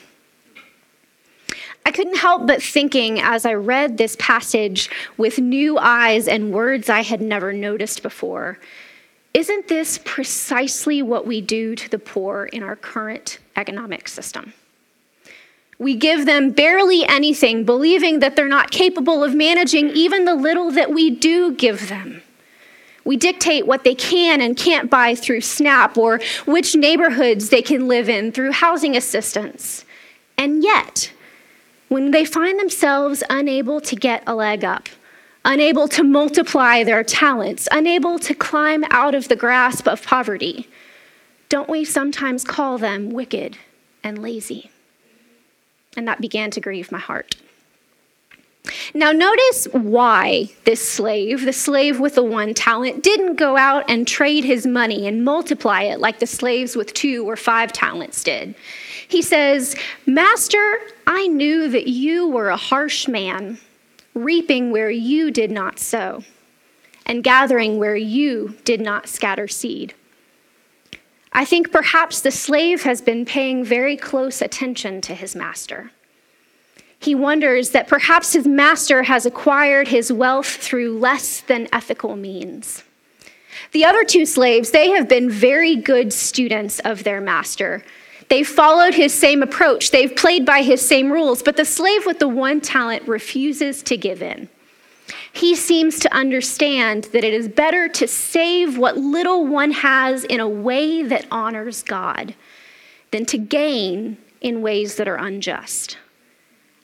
I 1.90 1.92
couldn't 1.92 2.18
help 2.18 2.46
but 2.46 2.62
thinking 2.62 3.20
as 3.20 3.48
I 3.48 3.56
read 3.56 3.98
this 3.98 4.16
passage 4.20 4.92
with 5.18 5.40
new 5.40 5.80
eyes 5.80 6.28
and 6.28 6.54
words 6.54 6.88
I 6.88 7.02
had 7.02 7.20
never 7.20 7.52
noticed 7.52 8.04
before 8.04 8.60
isn't 9.34 9.68
this 9.68 10.00
precisely 10.06 11.02
what 11.02 11.26
we 11.26 11.42
do 11.42 11.74
to 11.76 11.90
the 11.90 11.98
poor 11.98 12.46
in 12.46 12.62
our 12.62 12.76
current 12.76 13.40
economic 13.56 14.08
system? 14.08 14.54
We 15.80 15.96
give 15.96 16.28
them 16.28 16.52
barely 16.52 17.08
anything, 17.08 17.66
believing 17.66 18.20
that 18.20 18.36
they're 18.36 18.48
not 18.48 18.70
capable 18.70 19.24
of 19.24 19.34
managing 19.34 19.90
even 19.90 20.26
the 20.26 20.36
little 20.36 20.70
that 20.70 20.92
we 20.92 21.10
do 21.10 21.56
give 21.56 21.90
them. 21.90 22.22
We 23.04 23.18
dictate 23.18 23.66
what 23.66 23.84
they 23.84 23.96
can 23.96 24.42
and 24.42 24.56
can't 24.56 24.92
buy 24.92 25.16
through 25.16 25.42
SNAP 25.42 25.98
or 25.98 26.20
which 26.46 26.76
neighborhoods 26.76 27.50
they 27.50 27.64
can 27.64 27.88
live 27.88 28.10
in 28.10 28.32
through 28.32 28.52
housing 28.52 28.96
assistance. 28.96 29.86
And 30.38 30.64
yet, 30.64 31.12
when 31.90 32.12
they 32.12 32.24
find 32.24 32.60
themselves 32.60 33.24
unable 33.30 33.82
to 33.82 33.96
get 33.96 34.24
a 34.26 34.34
leg 34.34 34.64
up, 34.64 34.88
unable 35.44 35.88
to 35.90 36.04
multiply 36.04 36.84
their 36.84 37.04
talents, 37.04 37.68
unable 37.72 38.20
to 38.20 38.34
climb 38.34 38.86
out 38.92 39.16
of 39.16 39.28
the 39.28 39.36
grasp 39.36 39.88
of 39.88 40.04
poverty, 40.04 40.70
don't 41.50 41.70
we 41.70 41.84
sometimes 41.84 42.44
call 42.44 42.78
them 42.78 43.10
wicked 43.10 43.58
and 44.04 44.22
lazy? 44.22 44.70
And 45.98 46.08
that 46.08 46.22
began 46.22 46.52
to 46.52 46.62
grieve 46.62 46.92
my 46.92 47.00
heart. 47.00 47.36
Now, 48.94 49.12
notice 49.12 49.68
why 49.72 50.50
this 50.66 50.88
slave, 50.88 51.46
the 51.46 51.54
slave 51.54 52.00
with 52.00 52.16
the 52.16 52.24
one 52.24 52.54
talent, 52.54 53.04
didn't 53.04 53.36
go 53.36 53.58
out 53.58 53.90
and 53.90 54.08
trade 54.08 54.44
his 54.44 54.68
money 54.68 55.08
and 55.08 55.26
multiply 55.26 55.84
it 55.84 56.00
like 56.00 56.20
the 56.20 56.28
slaves 56.28 56.76
with 56.76 56.94
two 56.94 57.28
or 57.28 57.36
five 57.36 57.74
talents 57.74 58.24
did. 58.24 58.54
He 59.10 59.24
says, 59.24 59.76
Master, 60.06 60.78
I 61.08 61.26
knew 61.26 61.68
that 61.68 61.88
you 61.88 62.28
were 62.28 62.50
a 62.50 62.58
harsh 62.58 63.08
man, 63.08 63.58
reaping 64.14 64.70
where 64.70 64.92
you 64.92 65.32
did 65.32 65.50
not 65.50 65.80
sow, 65.80 66.24
and 67.08 67.24
gathering 67.24 67.80
where 67.80 67.96
you 67.96 68.56
did 68.64 68.80
not 68.80 69.10
scatter 69.10 69.48
seed. 69.48 69.96
I 71.34 71.44
think 71.44 71.72
perhaps 71.72 72.22
the 72.22 72.30
slave 72.30 72.84
has 72.84 73.02
been 73.02 73.26
paying 73.26 73.66
very 73.66 73.98
close 73.98 74.44
attention 74.44 75.02
to 75.02 75.16
his 75.16 75.36
master. 75.36 75.92
He 77.00 77.16
wonders 77.16 77.72
that 77.72 77.88
perhaps 77.88 78.34
his 78.34 78.46
master 78.46 79.04
has 79.04 79.26
acquired 79.26 79.88
his 79.88 80.14
wealth 80.14 80.48
through 80.48 81.00
less 81.00 81.42
than 81.42 81.68
ethical 81.74 82.16
means. 82.16 82.84
The 83.72 83.86
other 83.86 84.04
two 84.04 84.28
slaves, 84.28 84.70
they 84.70 84.92
have 84.92 85.10
been 85.10 85.32
very 85.32 85.76
good 85.76 86.14
students 86.14 86.78
of 86.80 87.04
their 87.04 87.22
master, 87.22 87.84
They've 88.30 88.48
followed 88.48 88.94
his 88.94 89.14
same 89.14 89.42
approach, 89.42 89.92
they've 89.92 90.16
played 90.16 90.46
by 90.46 90.62
his 90.62 90.86
same 90.86 91.12
rules, 91.12 91.42
but 91.42 91.58
the 91.58 91.66
slave 91.66 92.06
with 92.06 92.20
the 92.20 92.28
one 92.28 92.62
talent 92.62 93.08
refuses 93.08 93.82
to 93.84 93.98
give 93.98 94.22
in. 94.22 94.50
He 95.34 95.56
seems 95.56 96.00
to 96.00 96.14
understand 96.14 97.06
that 97.06 97.24
it 97.24 97.34
is 97.34 97.48
better 97.48 97.88
to 97.90 98.08
save 98.08 98.78
what 98.78 98.98
little 98.98 99.48
one 99.48 99.72
has 99.72 100.24
in 100.26 100.40
a 100.40 100.48
way 100.48 101.02
that 101.04 101.26
honors 101.32 101.82
God 101.82 102.36
than 103.12 103.26
to 103.26 103.38
gain 103.38 104.18
in 104.42 104.62
ways 104.62 104.96
that 104.96 105.08
are 105.08 105.16
unjust. 105.16 105.98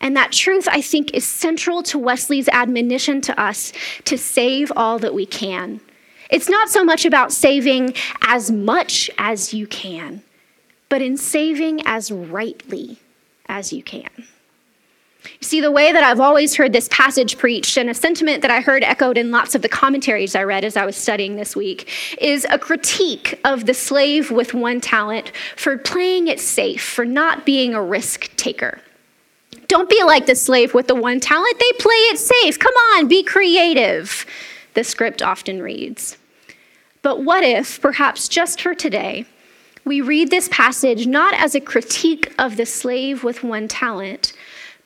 And 0.02 0.16
that 0.16 0.32
truth, 0.32 0.68
I 0.70 0.82
think, 0.82 1.14
is 1.14 1.26
central 1.26 1.82
to 1.84 1.98
Wesley's 1.98 2.50
admonition 2.50 3.22
to 3.22 3.40
us 3.40 3.72
to 4.06 4.18
save 4.18 4.72
all 4.76 5.00
that 5.00 5.14
we 5.14 5.26
can. 5.26 5.80
It's 6.30 6.50
not 6.50 6.70
so 6.70 6.84
much 6.84 7.06
about 7.06 7.32
saving 7.32 7.94
as 8.22 8.52
much 8.52 9.10
as 9.18 9.54
you 9.54 9.68
can, 9.68 10.22
but 10.90 11.02
in 11.02 11.18
saving 11.18 11.82
as 11.86 12.12
rightly 12.12 13.00
as 13.48 13.74
you 13.74 13.84
can. 13.84 14.10
You 15.26 15.48
see, 15.48 15.60
the 15.60 15.72
way 15.72 15.92
that 15.92 16.04
I've 16.04 16.20
always 16.20 16.56
heard 16.56 16.72
this 16.72 16.88
passage 16.92 17.38
preached, 17.38 17.78
and 17.78 17.90
a 17.90 17.96
sentiment 17.96 18.44
that 18.44 18.52
I 18.52 18.62
heard 18.62 18.84
echoed 18.84 19.18
in 19.18 19.32
lots 19.32 19.56
of 19.56 19.64
the 19.64 19.70
commentaries 19.70 20.36
I 20.36 20.44
read 20.44 20.64
as 20.64 20.78
I 20.78 20.86
was 20.86 20.96
studying 20.96 21.36
this 21.36 21.56
week, 21.56 21.90
is 22.22 22.46
a 22.50 22.60
critique 22.60 23.40
of 23.44 23.66
the 23.66 23.74
slave 23.74 24.30
with 24.30 24.54
one 24.54 24.80
talent 24.80 25.32
for 25.56 25.78
playing 25.78 26.28
it 26.28 26.40
safe, 26.40 26.84
for 26.84 27.06
not 27.06 27.46
being 27.46 27.74
a 27.74 27.82
risk 27.82 28.36
taker. 28.36 28.80
Don't 29.68 29.90
be 29.90 30.04
like 30.04 30.28
the 30.28 30.36
slave 30.36 30.76
with 30.76 30.88
the 30.88 30.96
one 30.96 31.20
talent. 31.20 31.60
They 31.60 31.72
play 31.80 31.96
it 31.96 32.20
safe. 32.20 32.60
Come 32.60 32.76
on, 32.94 33.08
be 33.08 33.24
creative, 33.24 34.26
the 34.76 34.84
script 34.84 35.24
often 35.24 35.62
reads. 35.62 36.18
But 37.02 37.24
what 37.24 37.44
if, 37.44 37.82
perhaps 37.82 38.28
just 38.28 38.62
for 38.62 38.76
today, 38.76 39.26
we 39.86 40.02
read 40.02 40.32
this 40.32 40.50
passage 40.52 41.06
not 41.06 41.34
as 41.36 41.54
a 41.54 41.62
critique 41.62 42.34
of 42.40 42.58
the 42.58 42.66
slave 42.66 43.24
with 43.24 43.44
one 43.44 43.68
talent, 43.68 44.34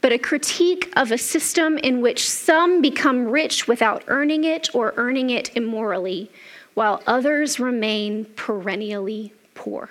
but 0.02 0.12
a 0.12 0.20
critique 0.20 0.92
of 0.96 1.12
a 1.12 1.18
system 1.18 1.78
in 1.78 2.02
which 2.02 2.30
some 2.30 2.82
become 2.82 3.28
rich 3.28 3.68
without 3.68 4.04
earning 4.08 4.44
it 4.44 4.70
or 4.76 4.94
earning 4.98 5.30
it 5.30 5.56
immorally, 5.56 6.30
while 6.74 7.02
others 7.08 7.60
remain 7.60 8.26
perennially 8.36 9.34
poor. 9.56 9.90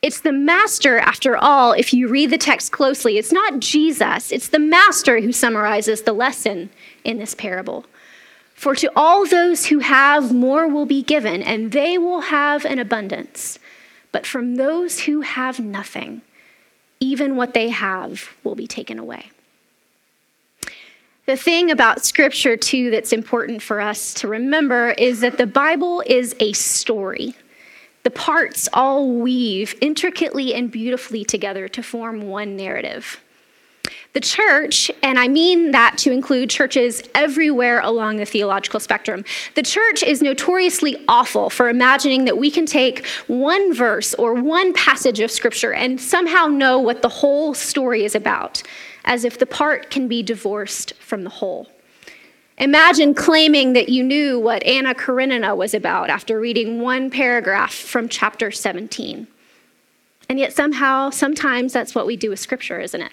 It's 0.00 0.20
the 0.20 0.32
master, 0.32 0.98
after 0.98 1.36
all, 1.36 1.72
if 1.72 1.92
you 1.92 2.08
read 2.08 2.30
the 2.30 2.38
text 2.38 2.72
closely. 2.72 3.18
It's 3.18 3.32
not 3.32 3.60
Jesus, 3.60 4.32
it's 4.32 4.48
the 4.48 4.58
master 4.58 5.20
who 5.20 5.32
summarizes 5.32 6.02
the 6.02 6.12
lesson 6.12 6.70
in 7.04 7.18
this 7.18 7.34
parable. 7.34 7.84
For 8.60 8.74
to 8.74 8.92
all 8.94 9.26
those 9.26 9.64
who 9.64 9.78
have, 9.78 10.34
more 10.34 10.68
will 10.68 10.84
be 10.84 11.02
given, 11.02 11.42
and 11.42 11.72
they 11.72 11.96
will 11.96 12.20
have 12.20 12.66
an 12.66 12.78
abundance. 12.78 13.58
But 14.12 14.26
from 14.26 14.56
those 14.56 15.00
who 15.00 15.22
have 15.22 15.58
nothing, 15.58 16.20
even 17.00 17.36
what 17.36 17.54
they 17.54 17.70
have 17.70 18.28
will 18.44 18.54
be 18.54 18.66
taken 18.66 18.98
away. 18.98 19.30
The 21.24 21.38
thing 21.38 21.70
about 21.70 22.04
scripture, 22.04 22.58
too, 22.58 22.90
that's 22.90 23.14
important 23.14 23.62
for 23.62 23.80
us 23.80 24.12
to 24.12 24.28
remember 24.28 24.90
is 24.90 25.20
that 25.20 25.38
the 25.38 25.46
Bible 25.46 26.02
is 26.04 26.36
a 26.38 26.52
story. 26.52 27.34
The 28.02 28.10
parts 28.10 28.68
all 28.74 29.10
weave 29.10 29.74
intricately 29.80 30.52
and 30.52 30.70
beautifully 30.70 31.24
together 31.24 31.66
to 31.68 31.82
form 31.82 32.28
one 32.28 32.58
narrative. 32.58 33.22
The 34.12 34.20
church, 34.20 34.90
and 35.04 35.20
I 35.20 35.28
mean 35.28 35.70
that 35.70 35.96
to 35.98 36.10
include 36.10 36.50
churches 36.50 37.00
everywhere 37.14 37.78
along 37.78 38.16
the 38.16 38.24
theological 38.24 38.80
spectrum, 38.80 39.24
the 39.54 39.62
church 39.62 40.02
is 40.02 40.20
notoriously 40.20 40.96
awful 41.06 41.48
for 41.48 41.68
imagining 41.68 42.24
that 42.24 42.36
we 42.36 42.50
can 42.50 42.66
take 42.66 43.06
one 43.28 43.72
verse 43.72 44.12
or 44.14 44.34
one 44.34 44.72
passage 44.72 45.20
of 45.20 45.30
scripture 45.30 45.72
and 45.72 46.00
somehow 46.00 46.46
know 46.46 46.76
what 46.76 47.02
the 47.02 47.08
whole 47.08 47.54
story 47.54 48.04
is 48.04 48.16
about, 48.16 48.64
as 49.04 49.24
if 49.24 49.38
the 49.38 49.46
part 49.46 49.90
can 49.90 50.08
be 50.08 50.24
divorced 50.24 50.92
from 50.94 51.22
the 51.22 51.30
whole. 51.30 51.68
Imagine 52.58 53.14
claiming 53.14 53.74
that 53.74 53.90
you 53.90 54.02
knew 54.02 54.40
what 54.40 54.64
Anna 54.64 54.92
Karenina 54.92 55.54
was 55.54 55.72
about 55.72 56.10
after 56.10 56.40
reading 56.40 56.80
one 56.80 57.10
paragraph 57.10 57.72
from 57.72 58.08
chapter 58.08 58.50
17. 58.50 59.28
And 60.28 60.38
yet, 60.38 60.52
somehow, 60.52 61.10
sometimes 61.10 61.72
that's 61.72 61.94
what 61.94 62.06
we 62.06 62.16
do 62.16 62.30
with 62.30 62.40
scripture, 62.40 62.80
isn't 62.80 63.00
it? 63.00 63.12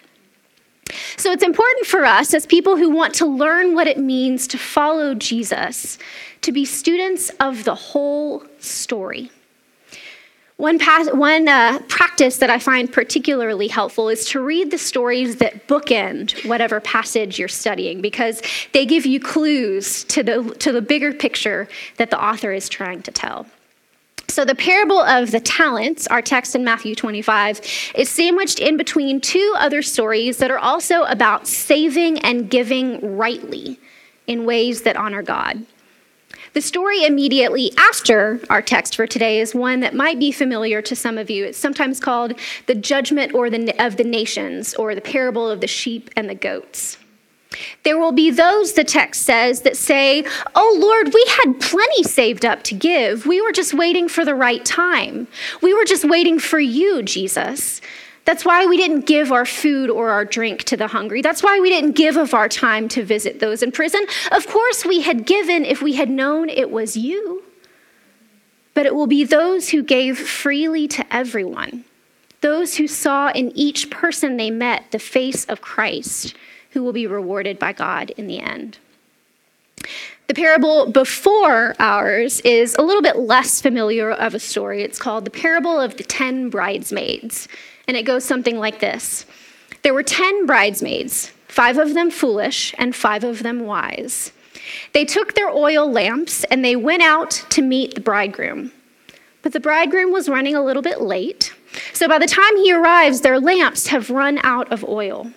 So 1.16 1.32
it's 1.32 1.42
important 1.42 1.86
for 1.86 2.04
us 2.04 2.34
as 2.34 2.46
people 2.46 2.76
who 2.76 2.90
want 2.90 3.14
to 3.16 3.26
learn 3.26 3.74
what 3.74 3.86
it 3.86 3.98
means 3.98 4.46
to 4.48 4.58
follow 4.58 5.14
Jesus 5.14 5.98
to 6.42 6.52
be 6.52 6.64
students 6.64 7.30
of 7.40 7.64
the 7.64 7.74
whole 7.74 8.44
story. 8.58 9.30
One, 10.56 10.80
one 11.12 11.46
uh, 11.46 11.78
practice 11.86 12.38
that 12.38 12.50
I 12.50 12.58
find 12.58 12.92
particularly 12.92 13.68
helpful 13.68 14.08
is 14.08 14.24
to 14.30 14.40
read 14.40 14.72
the 14.72 14.78
stories 14.78 15.36
that 15.36 15.68
bookend 15.68 16.48
whatever 16.48 16.80
passage 16.80 17.38
you're 17.38 17.46
studying 17.46 18.00
because 18.00 18.42
they 18.72 18.84
give 18.84 19.06
you 19.06 19.20
clues 19.20 20.02
to 20.04 20.24
the, 20.24 20.42
to 20.58 20.72
the 20.72 20.82
bigger 20.82 21.12
picture 21.12 21.68
that 21.98 22.10
the 22.10 22.20
author 22.20 22.52
is 22.52 22.68
trying 22.68 23.02
to 23.02 23.12
tell. 23.12 23.46
So, 24.30 24.44
the 24.44 24.54
parable 24.54 25.00
of 25.00 25.30
the 25.30 25.40
talents, 25.40 26.06
our 26.06 26.20
text 26.20 26.54
in 26.54 26.62
Matthew 26.62 26.94
25, 26.94 27.60
is 27.94 28.10
sandwiched 28.10 28.60
in 28.60 28.76
between 28.76 29.20
two 29.20 29.54
other 29.56 29.80
stories 29.80 30.36
that 30.36 30.50
are 30.50 30.58
also 30.58 31.04
about 31.04 31.46
saving 31.46 32.18
and 32.20 32.50
giving 32.50 33.16
rightly 33.16 33.80
in 34.26 34.44
ways 34.44 34.82
that 34.82 34.96
honor 34.96 35.22
God. 35.22 35.64
The 36.52 36.60
story 36.60 37.04
immediately 37.04 37.72
after 37.78 38.40
our 38.50 38.60
text 38.60 38.96
for 38.96 39.06
today 39.06 39.40
is 39.40 39.54
one 39.54 39.80
that 39.80 39.94
might 39.94 40.18
be 40.18 40.30
familiar 40.30 40.82
to 40.82 40.94
some 40.94 41.16
of 41.16 41.30
you. 41.30 41.46
It's 41.46 41.58
sometimes 41.58 41.98
called 41.98 42.34
the 42.66 42.74
judgment 42.74 43.34
or 43.34 43.48
the, 43.48 43.74
of 43.84 43.96
the 43.96 44.04
nations 44.04 44.74
or 44.74 44.94
the 44.94 45.00
parable 45.00 45.48
of 45.48 45.60
the 45.62 45.66
sheep 45.66 46.10
and 46.16 46.28
the 46.28 46.34
goats. 46.34 46.98
There 47.82 47.98
will 47.98 48.12
be 48.12 48.30
those, 48.30 48.74
the 48.74 48.84
text 48.84 49.22
says, 49.22 49.62
that 49.62 49.76
say, 49.76 50.24
Oh 50.54 50.76
Lord, 50.78 51.14
we 51.14 51.24
had 51.28 51.60
plenty 51.60 52.02
saved 52.02 52.44
up 52.44 52.62
to 52.64 52.74
give. 52.74 53.26
We 53.26 53.40
were 53.40 53.52
just 53.52 53.72
waiting 53.72 54.08
for 54.08 54.24
the 54.24 54.34
right 54.34 54.64
time. 54.64 55.28
We 55.62 55.72
were 55.72 55.84
just 55.84 56.04
waiting 56.04 56.38
for 56.38 56.60
you, 56.60 57.02
Jesus. 57.02 57.80
That's 58.26 58.44
why 58.44 58.66
we 58.66 58.76
didn't 58.76 59.06
give 59.06 59.32
our 59.32 59.46
food 59.46 59.88
or 59.88 60.10
our 60.10 60.26
drink 60.26 60.64
to 60.64 60.76
the 60.76 60.88
hungry. 60.88 61.22
That's 61.22 61.42
why 61.42 61.60
we 61.60 61.70
didn't 61.70 61.92
give 61.92 62.18
of 62.18 62.34
our 62.34 62.48
time 62.48 62.86
to 62.88 63.02
visit 63.02 63.40
those 63.40 63.62
in 63.62 63.72
prison. 63.72 64.04
Of 64.32 64.46
course, 64.46 64.84
we 64.84 65.00
had 65.00 65.24
given 65.24 65.64
if 65.64 65.80
we 65.80 65.94
had 65.94 66.10
known 66.10 66.50
it 66.50 66.70
was 66.70 66.94
you. 66.94 67.42
But 68.74 68.84
it 68.84 68.94
will 68.94 69.06
be 69.06 69.24
those 69.24 69.70
who 69.70 69.82
gave 69.82 70.18
freely 70.18 70.86
to 70.88 71.06
everyone, 71.10 71.84
those 72.42 72.76
who 72.76 72.86
saw 72.86 73.30
in 73.30 73.50
each 73.56 73.88
person 73.88 74.36
they 74.36 74.50
met 74.50 74.90
the 74.90 74.98
face 74.98 75.46
of 75.46 75.62
Christ 75.62 76.36
who 76.78 76.84
will 76.84 76.92
be 76.92 77.08
rewarded 77.08 77.58
by 77.58 77.72
God 77.72 78.10
in 78.10 78.28
the 78.28 78.38
end. 78.38 78.78
The 80.28 80.34
parable 80.34 80.92
before 80.92 81.74
ours 81.80 82.40
is 82.42 82.76
a 82.76 82.82
little 82.82 83.02
bit 83.02 83.16
less 83.16 83.60
familiar 83.60 84.12
of 84.12 84.32
a 84.32 84.38
story. 84.38 84.84
It's 84.84 85.00
called 85.00 85.24
the 85.24 85.30
parable 85.32 85.80
of 85.80 85.96
the 85.96 86.04
ten 86.04 86.50
bridesmaids, 86.50 87.48
and 87.88 87.96
it 87.96 88.04
goes 88.04 88.24
something 88.24 88.58
like 88.58 88.78
this 88.78 89.26
There 89.82 89.92
were 89.92 90.04
ten 90.04 90.46
bridesmaids, 90.46 91.32
five 91.48 91.78
of 91.78 91.94
them 91.94 92.12
foolish 92.12 92.72
and 92.78 92.94
five 92.94 93.24
of 93.24 93.42
them 93.42 93.66
wise. 93.66 94.30
They 94.92 95.04
took 95.04 95.34
their 95.34 95.50
oil 95.50 95.90
lamps 95.90 96.44
and 96.44 96.64
they 96.64 96.76
went 96.76 97.02
out 97.02 97.44
to 97.50 97.60
meet 97.60 97.96
the 97.96 98.00
bridegroom. 98.00 98.70
But 99.42 99.52
the 99.52 99.58
bridegroom 99.58 100.12
was 100.12 100.28
running 100.28 100.54
a 100.54 100.64
little 100.64 100.82
bit 100.82 101.00
late, 101.00 101.52
so 101.92 102.06
by 102.06 102.20
the 102.20 102.26
time 102.26 102.56
he 102.58 102.72
arrives, 102.72 103.22
their 103.22 103.40
lamps 103.40 103.88
have 103.88 104.10
run 104.10 104.38
out 104.44 104.70
of 104.70 104.84
oil. 104.84 105.32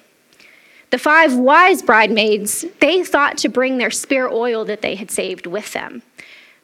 The 0.91 0.99
five 0.99 1.35
wise 1.35 1.81
bridesmaids, 1.81 2.65
they 2.79 3.03
thought 3.03 3.37
to 3.39 3.49
bring 3.49 3.77
their 3.77 3.91
spare 3.91 4.29
oil 4.29 4.65
that 4.65 4.81
they 4.81 4.95
had 4.95 5.09
saved 5.09 5.47
with 5.47 5.73
them. 5.73 6.03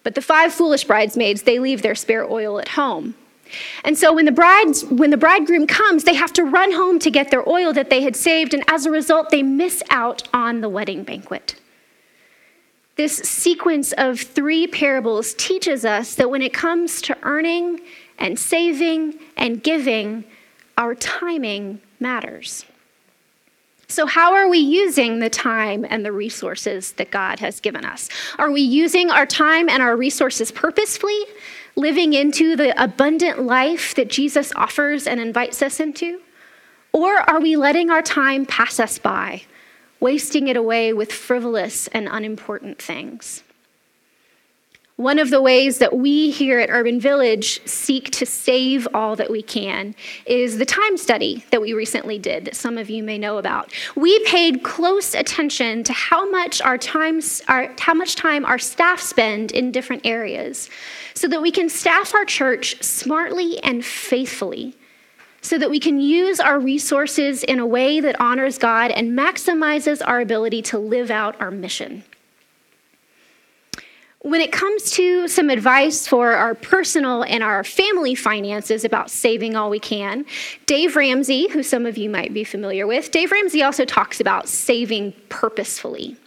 But 0.03 0.15
the 0.15 0.21
five 0.21 0.53
foolish 0.53 0.83
bridesmaids, 0.83 1.43
they 1.43 1.59
leave 1.59 1.81
their 1.81 1.95
spare 1.95 2.29
oil 2.29 2.59
at 2.59 2.69
home. 2.69 3.15
And 3.85 3.97
so 3.97 4.13
when 4.13 4.25
the 4.25 4.31
brides 4.31 4.83
when 4.85 5.09
the 5.09 5.17
bridegroom 5.17 5.67
comes, 5.67 6.03
they 6.03 6.13
have 6.15 6.33
to 6.33 6.43
run 6.43 6.73
home 6.73 6.99
to 6.99 7.09
get 7.09 7.31
their 7.31 7.47
oil 7.47 7.71
that 7.73 7.89
they 7.89 8.01
had 8.01 8.15
saved 8.15 8.53
and 8.53 8.63
as 8.67 8.85
a 8.85 8.91
result 8.91 9.29
they 9.29 9.43
miss 9.43 9.81
out 9.89 10.27
on 10.33 10.59
the 10.59 10.67
wedding 10.67 11.03
banquet. 11.03 11.55
This 12.97 13.15
sequence 13.17 13.93
of 13.93 14.19
three 14.19 14.67
parables 14.67 15.33
teaches 15.35 15.85
us 15.85 16.15
that 16.15 16.29
when 16.29 16.41
it 16.41 16.53
comes 16.53 17.01
to 17.03 17.17
earning 17.21 17.79
and 18.17 18.37
saving 18.37 19.19
and 19.37 19.63
giving, 19.63 20.25
our 20.77 20.95
timing 20.95 21.79
matters. 21.99 22.65
So, 23.89 24.05
how 24.05 24.33
are 24.33 24.49
we 24.49 24.57
using 24.57 25.19
the 25.19 25.29
time 25.29 25.85
and 25.89 26.03
the 26.03 26.11
resources 26.11 26.91
that 26.93 27.09
God 27.09 27.39
has 27.39 27.61
given 27.61 27.85
us? 27.85 28.09
Are 28.37 28.51
we 28.51 28.61
using 28.61 29.09
our 29.09 29.25
time 29.25 29.69
and 29.69 29.81
our 29.81 29.95
resources 29.95 30.51
purposefully, 30.51 31.19
living 31.77 32.11
into 32.11 32.57
the 32.57 32.81
abundant 32.81 33.43
life 33.43 33.95
that 33.95 34.09
Jesus 34.09 34.51
offers 34.57 35.07
and 35.07 35.21
invites 35.21 35.61
us 35.61 35.79
into? 35.79 36.19
Or 36.91 37.17
are 37.29 37.39
we 37.39 37.55
letting 37.55 37.89
our 37.89 38.01
time 38.01 38.45
pass 38.45 38.77
us 38.77 38.99
by, 38.99 39.43
wasting 40.01 40.49
it 40.49 40.57
away 40.57 40.91
with 40.91 41.13
frivolous 41.13 41.87
and 41.87 42.09
unimportant 42.11 42.81
things? 42.81 43.43
One 44.97 45.19
of 45.19 45.29
the 45.29 45.43
ways 45.43 45.77
that 45.77 45.95
we 45.95 46.31
here 46.31 46.57
at 46.57 46.71
Urban 46.71 46.99
Village 46.99 47.61
seek 47.67 48.09
to 48.13 48.25
save 48.25 48.87
all 48.95 49.15
that 49.17 49.29
we 49.29 49.43
can 49.43 49.93
is 50.25 50.57
the 50.57 50.65
time 50.65 50.97
study 50.97 51.45
that 51.51 51.61
we 51.61 51.73
recently 51.73 52.17
did 52.17 52.45
that 52.45 52.55
some 52.55 52.79
of 52.79 52.89
you 52.89 53.03
may 53.03 53.19
know 53.19 53.37
about. 53.37 53.71
We 53.95 54.17
paid 54.25 54.63
close 54.63 55.13
attention 55.13 55.83
to 55.83 55.93
how 55.93 56.27
much 56.31 56.63
our 56.63 56.79
time, 56.79 57.21
our, 57.47 57.75
how 57.77 57.93
much 57.93 58.15
time 58.15 58.43
our 58.43 58.57
staff 58.57 58.99
spend 58.99 59.51
in 59.51 59.71
different 59.71 60.03
areas 60.03 60.67
so 61.13 61.27
that 61.27 61.43
we 61.43 61.51
can 61.51 61.69
staff 61.69 62.15
our 62.15 62.25
church 62.25 62.81
smartly 62.81 63.59
and 63.59 63.85
faithfully 63.85 64.75
so 65.41 65.59
that 65.59 65.69
we 65.69 65.79
can 65.79 65.99
use 65.99 66.39
our 66.39 66.59
resources 66.59 67.43
in 67.43 67.59
a 67.59 67.67
way 67.67 67.99
that 67.99 68.19
honors 68.19 68.57
God 68.57 68.89
and 68.89 69.11
maximizes 69.15 70.01
our 70.03 70.19
ability 70.19 70.63
to 70.63 70.79
live 70.79 71.11
out 71.11 71.39
our 71.39 71.51
mission. 71.51 72.03
When 74.27 74.41
it 74.41 74.51
comes 74.51 74.91
to 74.91 75.29
some 75.29 75.49
advice 75.49 76.05
for 76.05 76.33
our 76.33 76.53
personal 76.53 77.23
and 77.23 77.41
our 77.41 77.63
family 77.63 78.13
finances 78.13 78.83
about 78.83 79.09
saving 79.09 79.55
all 79.55 79.69
we 79.69 79.79
can, 79.79 80.25
Dave 80.65 80.97
Ramsey, 80.97 81.47
who 81.47 81.63
some 81.63 81.85
of 81.85 81.97
you 81.97 82.09
might 82.09 82.33
be 82.33 82.43
familiar 82.43 82.85
with, 82.85 83.09
Dave 83.11 83.31
Ramsey 83.31 83.63
also 83.63 83.85
talks 83.85 84.19
about 84.19 84.49
saving 84.49 85.13
purposefully. 85.29 86.17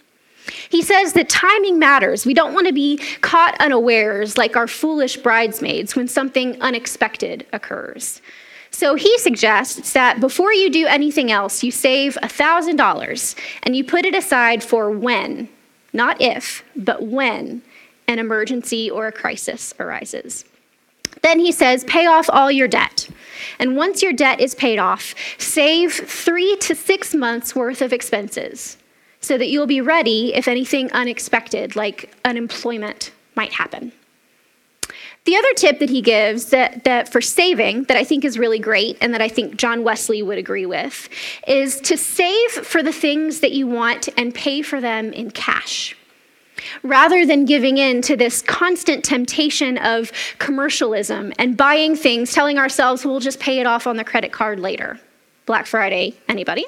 He 0.69 0.81
says 0.81 1.13
that 1.13 1.29
timing 1.29 1.77
matters. 1.77 2.25
We 2.25 2.33
don't 2.33 2.55
want 2.55 2.65
to 2.65 2.73
be 2.73 2.97
caught 3.21 3.55
unawares 3.61 4.35
like 4.35 4.55
our 4.55 4.67
foolish 4.67 5.17
bridesmaids 5.17 5.95
when 5.95 6.07
something 6.07 6.59
unexpected 6.59 7.45
occurs. 7.53 8.19
So 8.71 8.95
he 8.95 9.15
suggests 9.19 9.93
that 9.93 10.19
before 10.19 10.53
you 10.53 10.71
do 10.71 10.87
anything 10.87 11.31
else, 11.31 11.63
you 11.63 11.69
save 11.69 12.17
$1,000 12.23 13.35
and 13.61 13.75
you 13.75 13.83
put 13.83 14.05
it 14.05 14.15
aside 14.15 14.63
for 14.63 14.89
when, 14.89 15.49
not 15.93 16.19
if, 16.19 16.63
but 16.75 17.03
when 17.03 17.61
an 18.11 18.19
emergency 18.19 18.91
or 18.91 19.07
a 19.07 19.11
crisis 19.11 19.73
arises. 19.79 20.45
Then 21.21 21.39
he 21.39 21.51
says, 21.51 21.83
pay 21.85 22.05
off 22.07 22.29
all 22.29 22.51
your 22.51 22.67
debt. 22.67 23.07
And 23.59 23.75
once 23.75 24.01
your 24.01 24.13
debt 24.13 24.39
is 24.39 24.55
paid 24.55 24.79
off, 24.79 25.15
save 25.37 25.93
three 25.93 26.55
to 26.57 26.75
six 26.75 27.13
months 27.15 27.55
worth 27.55 27.81
of 27.81 27.93
expenses 27.93 28.77
so 29.19 29.37
that 29.37 29.49
you'll 29.49 29.67
be 29.67 29.81
ready 29.81 30.33
if 30.33 30.47
anything 30.47 30.91
unexpected, 30.91 31.75
like 31.75 32.13
unemployment, 32.25 33.11
might 33.35 33.53
happen. 33.53 33.91
The 35.25 35.35
other 35.35 35.53
tip 35.53 35.77
that 35.79 35.91
he 35.91 36.01
gives 36.01 36.45
that, 36.45 36.83
that 36.83 37.07
for 37.07 37.21
saving, 37.21 37.83
that 37.83 37.97
I 37.97 38.03
think 38.03 38.25
is 38.25 38.39
really 38.39 38.57
great 38.57 38.97
and 38.99 39.13
that 39.13 39.21
I 39.21 39.29
think 39.29 39.55
John 39.55 39.83
Wesley 39.83 40.23
would 40.23 40.39
agree 40.39 40.65
with, 40.65 41.07
is 41.47 41.79
to 41.81 41.95
save 41.95 42.51
for 42.51 42.81
the 42.81 42.91
things 42.91 43.41
that 43.41 43.51
you 43.51 43.67
want 43.67 44.09
and 44.17 44.33
pay 44.33 44.63
for 44.63 44.81
them 44.81 45.13
in 45.13 45.29
cash 45.29 45.95
rather 46.83 47.25
than 47.25 47.45
giving 47.45 47.77
in 47.77 48.01
to 48.03 48.15
this 48.15 48.41
constant 48.41 49.03
temptation 49.03 49.77
of 49.77 50.11
commercialism 50.39 51.33
and 51.37 51.57
buying 51.57 51.95
things, 51.95 52.33
telling 52.33 52.57
ourselves 52.57 53.05
we'll 53.05 53.19
just 53.19 53.39
pay 53.39 53.59
it 53.59 53.65
off 53.65 53.87
on 53.87 53.97
the 53.97 54.03
credit 54.03 54.31
card 54.31 54.59
later. 54.59 54.99
Black 55.45 55.65
Friday, 55.65 56.13
anybody? 56.27 56.65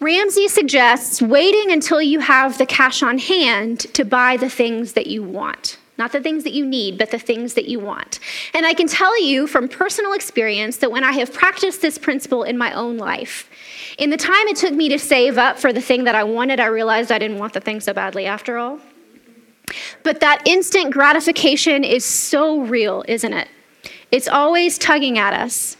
Ramsey 0.00 0.48
suggests 0.48 1.22
waiting 1.22 1.70
until 1.70 2.02
you 2.02 2.18
have 2.20 2.58
the 2.58 2.66
cash 2.66 3.02
on 3.02 3.18
hand 3.18 3.80
to 3.94 4.04
buy 4.04 4.36
the 4.36 4.50
things 4.50 4.94
that 4.94 5.06
you 5.06 5.22
want. 5.22 5.78
Not 5.98 6.10
the 6.10 6.20
things 6.20 6.42
that 6.44 6.52
you 6.52 6.66
need, 6.66 6.98
but 6.98 7.10
the 7.10 7.18
things 7.18 7.54
that 7.54 7.66
you 7.66 7.78
want. 7.78 8.18
And 8.54 8.66
I 8.66 8.74
can 8.74 8.88
tell 8.88 9.22
you 9.22 9.46
from 9.46 9.68
personal 9.68 10.14
experience 10.14 10.78
that 10.78 10.90
when 10.90 11.04
I 11.04 11.12
have 11.12 11.32
practiced 11.32 11.82
this 11.82 11.98
principle 11.98 12.42
in 12.42 12.58
my 12.58 12.72
own 12.72 12.96
life, 12.96 13.48
in 13.98 14.10
the 14.10 14.16
time 14.16 14.48
it 14.48 14.56
took 14.56 14.72
me 14.72 14.88
to 14.88 14.98
save 14.98 15.38
up 15.38 15.58
for 15.58 15.72
the 15.72 15.80
thing 15.80 16.04
that 16.04 16.14
I 16.14 16.24
wanted, 16.24 16.58
I 16.58 16.66
realized 16.66 17.12
I 17.12 17.18
didn't 17.18 17.38
want 17.38 17.52
the 17.52 17.60
thing 17.60 17.78
so 17.78 17.92
badly 17.92 18.26
after 18.26 18.58
all. 18.58 18.80
But 20.02 20.20
that 20.20 20.42
instant 20.46 20.92
gratification 20.92 21.84
is 21.84 22.04
so 22.04 22.60
real, 22.60 23.04
isn't 23.08 23.32
it? 23.32 23.48
It's 24.10 24.28
always 24.28 24.78
tugging 24.78 25.18
at 25.18 25.32
us. 25.32 25.76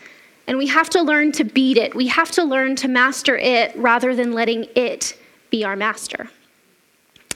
And 0.46 0.58
we 0.58 0.66
have 0.66 0.90
to 0.90 1.02
learn 1.02 1.32
to 1.32 1.44
beat 1.44 1.76
it. 1.76 1.94
We 1.94 2.08
have 2.08 2.30
to 2.32 2.44
learn 2.44 2.76
to 2.76 2.88
master 2.88 3.36
it 3.36 3.76
rather 3.76 4.14
than 4.14 4.32
letting 4.32 4.66
it 4.74 5.16
be 5.50 5.64
our 5.64 5.76
master. 5.76 6.28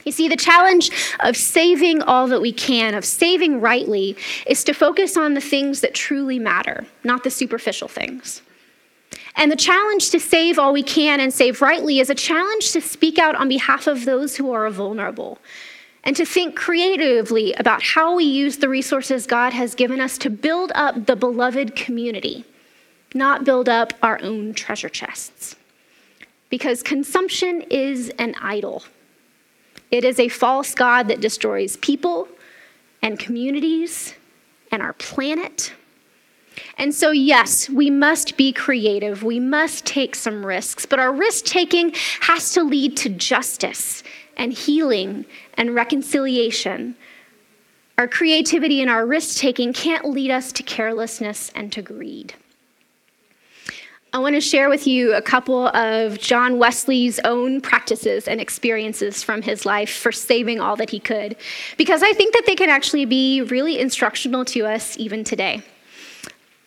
You 0.05 0.13
see, 0.13 0.29
the 0.29 0.37
challenge 0.37 0.91
of 1.21 1.37
saving 1.37 2.01
all 2.03 2.29
that 2.29 2.41
we 2.41 2.53
can, 2.53 2.95
of 2.95 3.05
saving 3.05 3.61
rightly, 3.61 4.17
is 4.47 4.63
to 4.65 4.73
focus 4.73 5.17
on 5.17 5.35
the 5.35 5.41
things 5.41 5.81
that 5.81 5.95
truly 5.95 6.39
matter, 6.39 6.87
not 7.03 7.25
the 7.25 7.31
superficial 7.31 7.89
things. 7.89 8.41
And 9.35 9.51
the 9.51 9.57
challenge 9.57 10.11
to 10.11 10.21
save 10.21 10.59
all 10.59 10.73
we 10.73 10.83
can 10.83 11.21
and 11.21 11.33
save 11.33 11.61
rightly 11.61 11.99
is 11.99 12.09
a 12.09 12.15
challenge 12.15 12.73
to 12.73 12.81
speak 12.81 13.19
out 13.19 13.35
on 13.35 13.49
behalf 13.49 13.87
of 13.87 14.05
those 14.05 14.37
who 14.37 14.53
are 14.53 14.71
vulnerable, 14.71 15.39
and 16.07 16.15
to 16.15 16.25
think 16.25 16.55
creatively 16.55 17.53
about 17.55 17.83
how 17.83 18.15
we 18.15 18.23
use 18.25 18.59
the 18.59 18.69
resources 18.69 19.27
God 19.27 19.53
has 19.53 19.75
given 19.75 20.01
us 20.01 20.17
to 20.19 20.31
build 20.31 20.71
up 20.77 21.07
the 21.07 21.17
beloved 21.17 21.75
community, 21.75 22.45
not 23.13 23.45
build 23.45 23.69
up 23.69 23.93
our 24.05 24.23
own 24.23 24.55
treasure 24.55 24.89
chests. 24.89 25.57
Because 26.49 26.85
consumption 26.85 27.61
is 27.63 28.11
an 28.21 28.37
idol. 28.41 28.85
It 29.91 30.05
is 30.05 30.21
a 30.21 30.29
false 30.29 30.77
God 30.77 31.09
that 31.09 31.21
destroys 31.21 31.77
people 31.79 32.29
and 33.03 33.19
communities 33.19 34.15
and 34.71 34.81
our 34.81 34.93
planet. 34.93 35.73
And 36.79 36.95
so, 36.95 37.11
yes, 37.11 37.69
we 37.69 37.91
must 37.91 38.37
be 38.37 38.53
creative. 38.53 39.25
We 39.25 39.41
must 39.41 39.85
take 39.85 40.15
some 40.15 40.47
risks, 40.47 40.87
but 40.87 41.01
our 41.01 41.13
risk 41.13 41.47
taking 41.47 41.93
has 42.21 42.53
to 42.53 42.63
lead 42.63 42.97
to 42.99 43.09
justice 43.09 44.05
and 44.37 44.53
healing 44.53 45.25
and 45.55 45.75
reconciliation. 45.75 46.97
Our 47.99 48.09
creativity 48.09 48.81
and 48.81 48.91
our 48.91 49.07
risk 49.07 49.39
taking 49.39 49.73
can't 49.73 50.05
lead 50.05 50.31
us 50.31 50.53
to 50.53 50.63
carelessness 50.63 51.51
and 51.55 51.73
to 51.73 51.83
greed. 51.83 52.35
I 54.13 54.19
want 54.19 54.35
to 54.35 54.41
share 54.41 54.71
with 54.71 54.87
you 54.87 55.15
a 55.15 55.21
couple 55.21 55.69
of 55.69 56.19
John 56.19 56.59
Wesley's 56.59 57.19
own 57.21 57.61
practices 57.61 58.29
and 58.29 58.41
experiences 58.41 59.23
from 59.23 59.43
his 59.43 59.67
life 59.67 59.95
for 59.95 60.11
saving 60.13 60.59
all 60.61 60.77
that 60.77 60.91
he 60.91 61.01
could, 61.01 61.37
because 61.77 62.03
I 62.03 62.13
think 62.13 62.33
that 62.33 62.45
they 62.47 62.55
can 62.55 62.71
actually 62.71 63.05
be 63.05 63.43
really 63.43 63.79
instructional 63.79 64.45
to 64.47 64.67
us 64.67 64.97
even 64.97 65.23
today. 65.23 65.63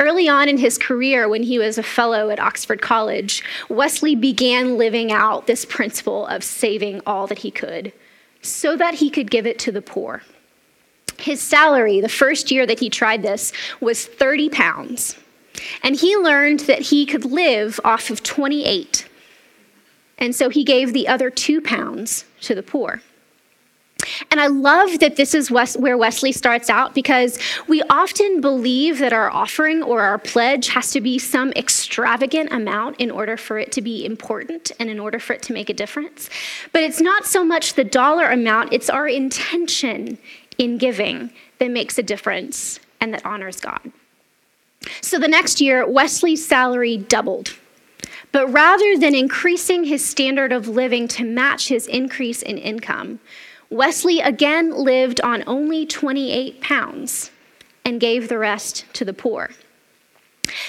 Early 0.02 0.30
on 0.30 0.48
in 0.48 0.58
his 0.58 0.78
career, 0.78 1.28
when 1.28 1.44
he 1.44 1.60
was 1.60 1.78
a 1.78 1.84
fellow 1.84 2.30
at 2.30 2.40
Oxford 2.40 2.82
College, 2.82 3.44
Wesley 3.68 4.16
began 4.16 4.78
living 4.78 5.12
out 5.12 5.46
this 5.46 5.66
principle 5.66 6.26
of 6.28 6.42
saving 6.42 7.02
all 7.06 7.28
that 7.28 7.40
he 7.40 7.52
could 7.52 7.92
so 8.42 8.78
that 8.78 8.94
he 8.96 9.10
could 9.10 9.30
give 9.30 9.46
it 9.46 9.60
to 9.60 9.74
the 9.74 9.82
poor. 9.82 10.24
His 11.18 11.42
salary, 11.42 12.00
the 12.00 12.08
first 12.08 12.50
year 12.50 12.66
that 12.66 12.80
he 12.80 12.90
tried 12.90 13.24
this, 13.24 13.52
was 13.82 14.06
30 14.06 14.50
pounds. 14.50 15.18
And 15.84 15.98
he 15.98 16.16
learned 16.16 16.62
that 16.62 16.80
he 16.80 17.06
could 17.06 17.26
live 17.26 17.78
off 17.84 18.10
of 18.10 18.24
28. 18.24 19.06
And 20.18 20.34
so 20.34 20.48
he 20.48 20.64
gave 20.64 20.94
the 20.94 21.10
other 21.10 21.30
two 21.30 21.60
pounds 21.60 22.24
to 22.42 22.56
the 22.56 22.64
poor. 22.64 23.02
And 24.32 24.40
I 24.40 24.48
love 24.48 25.00
that 25.00 25.16
this 25.16 25.34
is 25.34 25.52
where 25.52 25.98
Wesley 25.98 26.32
starts 26.32 26.70
out 26.70 26.94
because 26.94 27.40
we 27.68 27.82
often 27.90 28.42
believe 28.42 29.00
that 29.00 29.14
our 29.14 29.30
offering 29.30 29.84
or 29.84 30.02
our 30.02 30.18
pledge 30.18 30.70
has 30.70 30.92
to 30.92 31.02
be 31.02 31.20
some 31.20 31.52
extravagant 31.54 32.52
amount 32.52 33.00
in 33.00 33.12
order 33.12 33.38
for 33.38 33.58
it 33.60 33.72
to 33.74 33.82
be 33.82 34.06
important 34.06 34.72
and 34.80 34.90
in 34.90 35.00
order 35.00 35.20
for 35.20 35.34
it 35.34 35.42
to 35.44 35.54
make 35.54 35.70
a 35.70 35.74
difference. 35.74 36.30
But 36.72 36.84
it's 36.84 37.02
not 37.02 37.26
so 37.26 37.44
much 37.44 37.74
the 37.74 37.84
dollar 37.84 38.30
amount, 38.30 38.74
it's 38.74 38.90
our 38.90 39.08
intention 39.08 40.18
in 40.58 40.78
giving 40.78 41.32
that 41.60 41.72
makes 41.72 41.98
a 41.98 42.04
difference 42.04 42.80
and 43.02 43.14
that 43.14 43.26
honors 43.26 43.60
God. 43.60 43.92
So 45.02 45.20
the 45.20 45.28
next 45.28 45.60
year, 45.60 45.86
Wesley's 45.88 46.46
salary 46.46 46.98
doubled. 46.98 47.58
But 48.32 48.48
rather 48.48 48.98
than 48.98 49.16
increasing 49.16 49.86
his 49.86 50.06
standard 50.06 50.54
of 50.54 50.68
living 50.68 51.08
to 51.10 51.24
match 51.24 51.68
his 51.68 51.88
increase 51.88 52.42
in 52.42 52.58
income, 52.58 53.20
Wesley 53.70 54.20
again 54.20 54.72
lived 54.74 55.22
on 55.22 55.44
only 55.46 55.86
28 55.86 56.62
pounds 56.62 57.32
and 57.86 58.00
gave 58.00 58.28
the 58.28 58.38
rest 58.40 58.86
to 58.94 59.06
the 59.06 59.14
poor. 59.14 59.52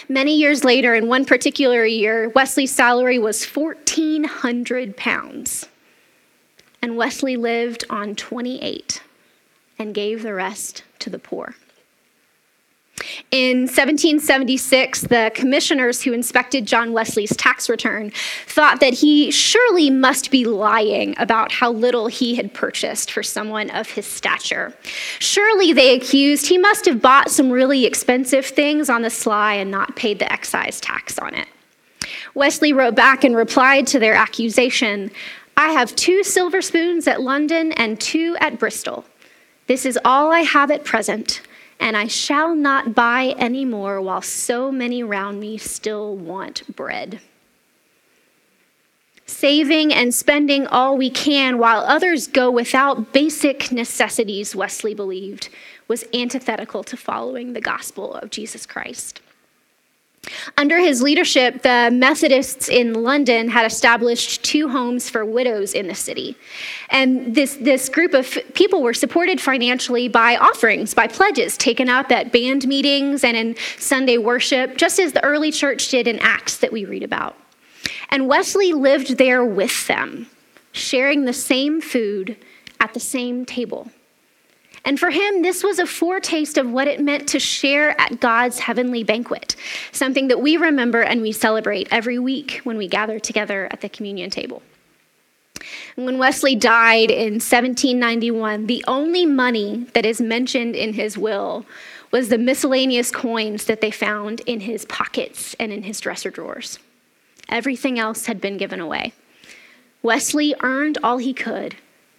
Many 0.09 0.37
years 0.37 0.65
later, 0.65 0.95
in 0.95 1.09
one 1.09 1.25
particular 1.25 1.87
year, 1.87 2.29
Wesley's 2.29 2.75
salary 2.75 3.19
was 3.19 3.45
1,400 3.45 4.97
pounds. 4.97 5.69
And 6.83 6.97
Wesley 6.97 7.37
lived 7.37 7.85
on 7.89 8.15
28 8.15 9.03
and 9.79 9.95
gave 9.95 10.23
the 10.23 10.35
rest 10.35 10.85
to 10.99 11.11
the 11.11 11.19
poor. 11.19 11.55
In 13.31 13.61
1776, 13.61 15.03
the 15.03 15.31
commissioners 15.35 16.03
who 16.03 16.13
inspected 16.13 16.67
John 16.67 16.93
Wesley's 16.93 17.35
tax 17.37 17.69
return 17.69 18.13
thought 18.47 18.81
that 18.81 18.95
he 18.95 19.31
surely 19.31 19.91
must 19.91 20.31
be 20.31 20.45
lying 20.45 21.15
about 21.19 21.53
how 21.53 21.71
little 21.71 22.09
he 22.09 22.35
had 22.35 22.53
purchased 22.53 23.11
for 23.11 23.23
someone 23.23 23.71
of 23.71 23.91
his 23.91 24.07
stature. 24.07 24.75
Surely, 25.19 25.73
they 25.73 25.95
accused, 25.95 26.47
he 26.47 26.59
must 26.59 26.87
have 26.87 27.01
bought 27.01 27.31
some 27.31 27.51
really 27.51 27.87
expensive 27.87 28.47
things 28.47 28.91
on 28.91 29.03
the 29.03 29.11
sly 29.11 29.55
and 29.55 29.71
not 29.71 29.97
paid 29.97 30.19
the 30.19 30.31
excise 30.33 30.81
tax 30.81 31.19
on 31.19 31.35
it. 31.35 31.49
Wesley 32.35 32.73
wrote 32.73 32.95
back 32.95 33.25
and 33.25 33.37
replied 33.37 33.87
to 33.89 33.99
their 33.99 34.15
accusation 34.15 35.11
I 35.57 35.73
have 35.73 35.95
two 35.95 36.25
silver 36.25 36.63
spoons 36.63 37.07
at 37.07 37.21
London 37.21 37.73
and 37.73 38.01
two 38.01 38.37
at 38.41 38.59
Bristol. 38.59 39.05
This 39.67 39.85
is 39.85 39.99
all 40.05 40.33
I 40.33 40.41
have 40.41 40.71
at 40.71 40.85
present 40.85 41.43
and 41.81 41.97
I 41.97 42.07
shall 42.07 42.55
not 42.55 42.95
buy 42.95 43.35
any 43.39 43.65
more 43.65 44.01
while 44.01 44.23
so 44.23 44.71
many 44.71 45.03
round 45.03 45.41
me 45.41 45.57
still 45.57 46.15
want 46.15 46.77
bread. 46.77 47.21
Saving 49.25 49.93
and 49.93 50.15
spending 50.15 50.67
all 50.67 50.97
we 50.97 51.09
can 51.09 51.57
while 51.57 51.81
others 51.81 52.27
go 52.27 52.51
without 52.51 53.13
basic 53.13 53.73
necessities, 53.73 54.55
Wesley 54.55 54.93
believed, 54.93 55.49
was 55.89 56.05
antithetical 56.13 56.85
to 56.85 56.97
following 56.97 57.55
the 57.55 57.61
gospel 57.61 58.15
of 58.15 58.31
Jesus 58.31 58.67
Christ. 58.67 59.23
Under 60.57 60.79
his 60.79 61.03
leadership, 61.03 61.63
the 61.63 61.91
Methodists 61.93 62.69
in 62.69 62.95
London 62.95 63.49
had 63.49 63.67
established 63.67 64.43
two 64.45 64.69
homes 64.69 65.09
for 65.09 65.25
widows 65.25 65.75
in 65.75 65.87
the 65.87 65.95
city. 65.95 66.37
And 66.91 67.35
this, 67.35 67.57
this 67.57 67.89
group 67.89 68.15
of 68.15 68.39
people 68.55 68.83
were 68.83 68.95
supported 68.95 69.41
financially 69.41 70.09
by 70.09 70.37
offerings, 70.37 70.95
by 70.95 71.07
pledges 71.07 71.57
taken 71.57 71.89
up 71.89 72.11
at 72.11 72.33
band 72.33 72.67
meetings 72.67 73.25
and 73.25 73.37
in 73.37 73.57
Sunday 73.79 74.19
worship, 74.19 74.77
just 74.77 74.99
as 74.99 75.13
the 75.13 75.25
early 75.25 75.51
church 75.51 75.89
did 75.89 76.07
in 76.07 76.19
Acts 76.21 76.57
that 76.59 76.73
we 76.73 76.85
read 76.85 77.03
about. 77.03 77.37
And 78.11 78.29
Wesley 78.29 78.73
lived 78.73 79.19
there 79.19 79.45
with 79.45 79.87
them, 79.87 80.27
sharing 80.73 81.25
the 81.25 81.33
same 81.33 81.81
food 81.81 82.37
at 82.81 82.95
the 82.95 83.01
same 83.01 83.45
table. 83.45 83.91
And 84.85 84.99
for 84.99 85.11
him, 85.11 85.43
this 85.43 85.63
was 85.63 85.79
a 85.79 85.87
foretaste 85.87 86.57
of 86.57 86.71
what 86.71 86.89
it 86.89 87.01
meant 87.01 87.29
to 87.29 87.39
share 87.39 88.01
at 88.01 88.21
God's 88.21 88.61
heavenly 88.61 89.05
banquet, 89.05 89.55
something 89.93 90.29
that 90.29 90.41
we 90.41 90.57
remember 90.57 91.03
and 91.03 91.21
we 91.21 91.33
celebrate 91.33 91.89
every 91.91 92.19
week 92.19 92.61
when 92.65 92.79
we 92.79 92.89
gather 92.89 93.19
together 93.19 93.69
at 93.71 93.83
the 93.83 93.89
communion 93.89 94.31
table. 94.31 94.63
When 95.97 96.17
Wesley 96.17 96.55
died 96.55 97.11
in 97.11 97.35
1791, 97.35 98.67
the 98.67 98.83
only 98.89 99.27
money 99.27 99.87
that 99.93 100.07
is 100.07 100.21
mentioned 100.21 100.75
in 100.75 100.95
his 100.95 101.19
will 101.19 101.67
was 102.11 102.29
the 102.29 102.39
miscellaneous 102.39 103.11
coins 103.11 103.67
that 103.67 103.83
they 103.83 103.91
found 103.91 104.41
in 104.41 104.61
his 104.61 104.87
pockets 104.87 105.55
and 105.61 105.73
in 105.73 105.83
his 105.83 106.01
dresser 106.01 106.31
drawers. 106.31 106.79
Everything 107.49 107.99
else 107.99 108.27
had 108.27 108.41
been 108.41 108.57
given 108.57 108.81
away. 108.81 109.13
Wesley 110.03 110.55
earned 110.63 110.97
all 111.05 111.19
he 111.19 111.35
could 111.35 111.77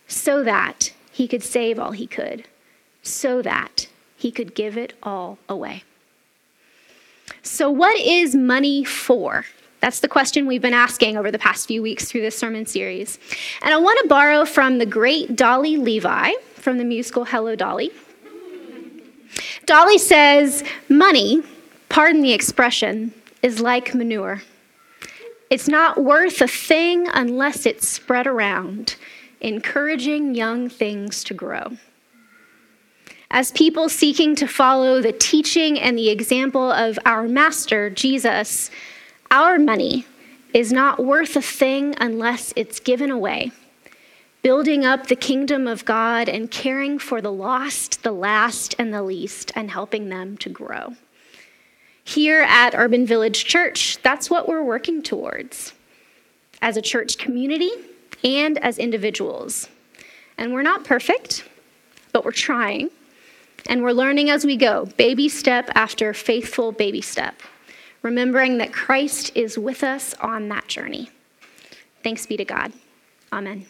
so 0.08 0.44
that 0.44 0.94
he 1.12 1.28
could 1.28 1.42
save 1.42 1.80
all 1.80 1.92
he 1.92 2.06
could 2.06 2.46
so 3.02 3.42
that 3.42 3.88
he 4.16 4.32
could 4.32 4.54
give 4.54 4.78
it 4.78 4.94
all 5.02 5.38
away. 5.50 5.84
So, 7.44 7.70
what 7.72 8.00
is 8.00 8.36
money 8.36 8.84
for? 8.84 9.46
That's 9.80 10.00
the 10.00 10.08
question 10.08 10.46
we've 10.46 10.62
been 10.62 10.76
asking 10.76 11.18
over 11.18 11.32
the 11.32 11.40
past 11.40 11.68
few 11.68 11.82
weeks 11.82 12.06
through 12.06 12.22
this 12.22 12.38
sermon 12.38 12.68
series. 12.68 13.18
And 13.64 13.74
I 13.74 13.78
want 13.78 14.00
to 14.04 14.08
borrow 14.08 14.46
from 14.46 14.78
the 14.78 14.86
great 14.86 15.36
Dolly 15.36 15.76
Levi 15.78 16.34
from 16.54 16.78
the 16.78 16.84
musical 16.84 17.26
Hello 17.26 17.56
Dolly. 17.56 17.90
Dolly 19.66 19.98
says, 19.98 20.64
Money, 20.88 21.42
pardon 21.90 22.22
the 22.22 22.34
expression, 22.34 23.14
is 23.42 23.60
like 23.60 23.96
manure. 23.96 24.44
It's 25.50 25.68
not 25.68 26.04
worth 26.04 26.42
a 26.42 26.48
thing 26.48 27.08
unless 27.14 27.66
it's 27.66 27.88
spread 27.88 28.28
around, 28.28 28.96
encouraging 29.40 30.36
young 30.36 30.70
things 30.70 31.24
to 31.26 31.34
grow. 31.34 31.78
As 33.34 33.50
people 33.54 33.88
seeking 33.88 34.36
to 34.36 34.46
follow 34.46 35.02
the 35.02 35.14
teaching 35.14 35.80
and 35.80 35.98
the 35.98 36.10
example 36.10 36.70
of 36.70 37.00
our 37.06 37.30
Master, 37.30 37.90
Jesus, 37.90 38.70
our 39.32 39.58
money 39.58 40.06
is 40.54 40.74
not 40.74 41.02
worth 41.02 41.38
a 41.38 41.42
thing 41.42 41.96
unless 42.02 42.52
it's 42.58 42.82
given 42.82 43.10
away. 43.10 43.54
Building 44.42 44.84
up 44.84 45.08
the 45.08 45.16
kingdom 45.16 45.66
of 45.66 45.86
God 45.86 46.28
and 46.28 46.52
caring 46.52 47.00
for 47.00 47.22
the 47.22 47.32
lost, 47.32 48.04
the 48.04 48.12
last, 48.12 48.76
and 48.78 48.94
the 48.94 49.02
least, 49.02 49.54
and 49.56 49.72
helping 49.72 50.10
them 50.10 50.36
to 50.40 50.50
grow. 50.50 50.98
Here 52.04 52.42
at 52.42 52.76
Urban 52.76 53.06
Village 53.06 53.46
Church, 53.46 53.98
that's 54.04 54.30
what 54.30 54.50
we're 54.50 54.62
working 54.62 55.02
towards 55.02 55.72
as 56.62 56.76
a 56.76 56.82
church 56.82 57.18
community 57.18 57.72
and 58.26 58.58
as 58.58 58.78
individuals. 58.78 59.70
And 60.38 60.52
we're 60.52 60.64
not 60.64 60.84
perfect, 60.84 61.46
but 62.12 62.26
we're 62.26 62.34
trying. 62.34 62.90
And 63.68 63.84
we're 63.84 63.92
learning 63.92 64.30
as 64.30 64.46
we 64.46 64.58
go, 64.58 64.86
baby 64.98 65.30
step 65.30 65.70
after 65.76 66.14
faithful 66.14 66.72
baby 66.72 67.02
step, 67.02 67.42
remembering 68.02 68.58
that 68.58 68.74
Christ 68.74 69.32
is 69.36 69.58
with 69.58 69.84
us 69.84 70.14
on 70.16 70.50
that 70.50 70.68
journey. 70.68 71.10
Thanks 72.04 72.26
be 72.26 72.38
to 72.38 72.46
God. 72.46 72.74
Amen. 73.32 73.66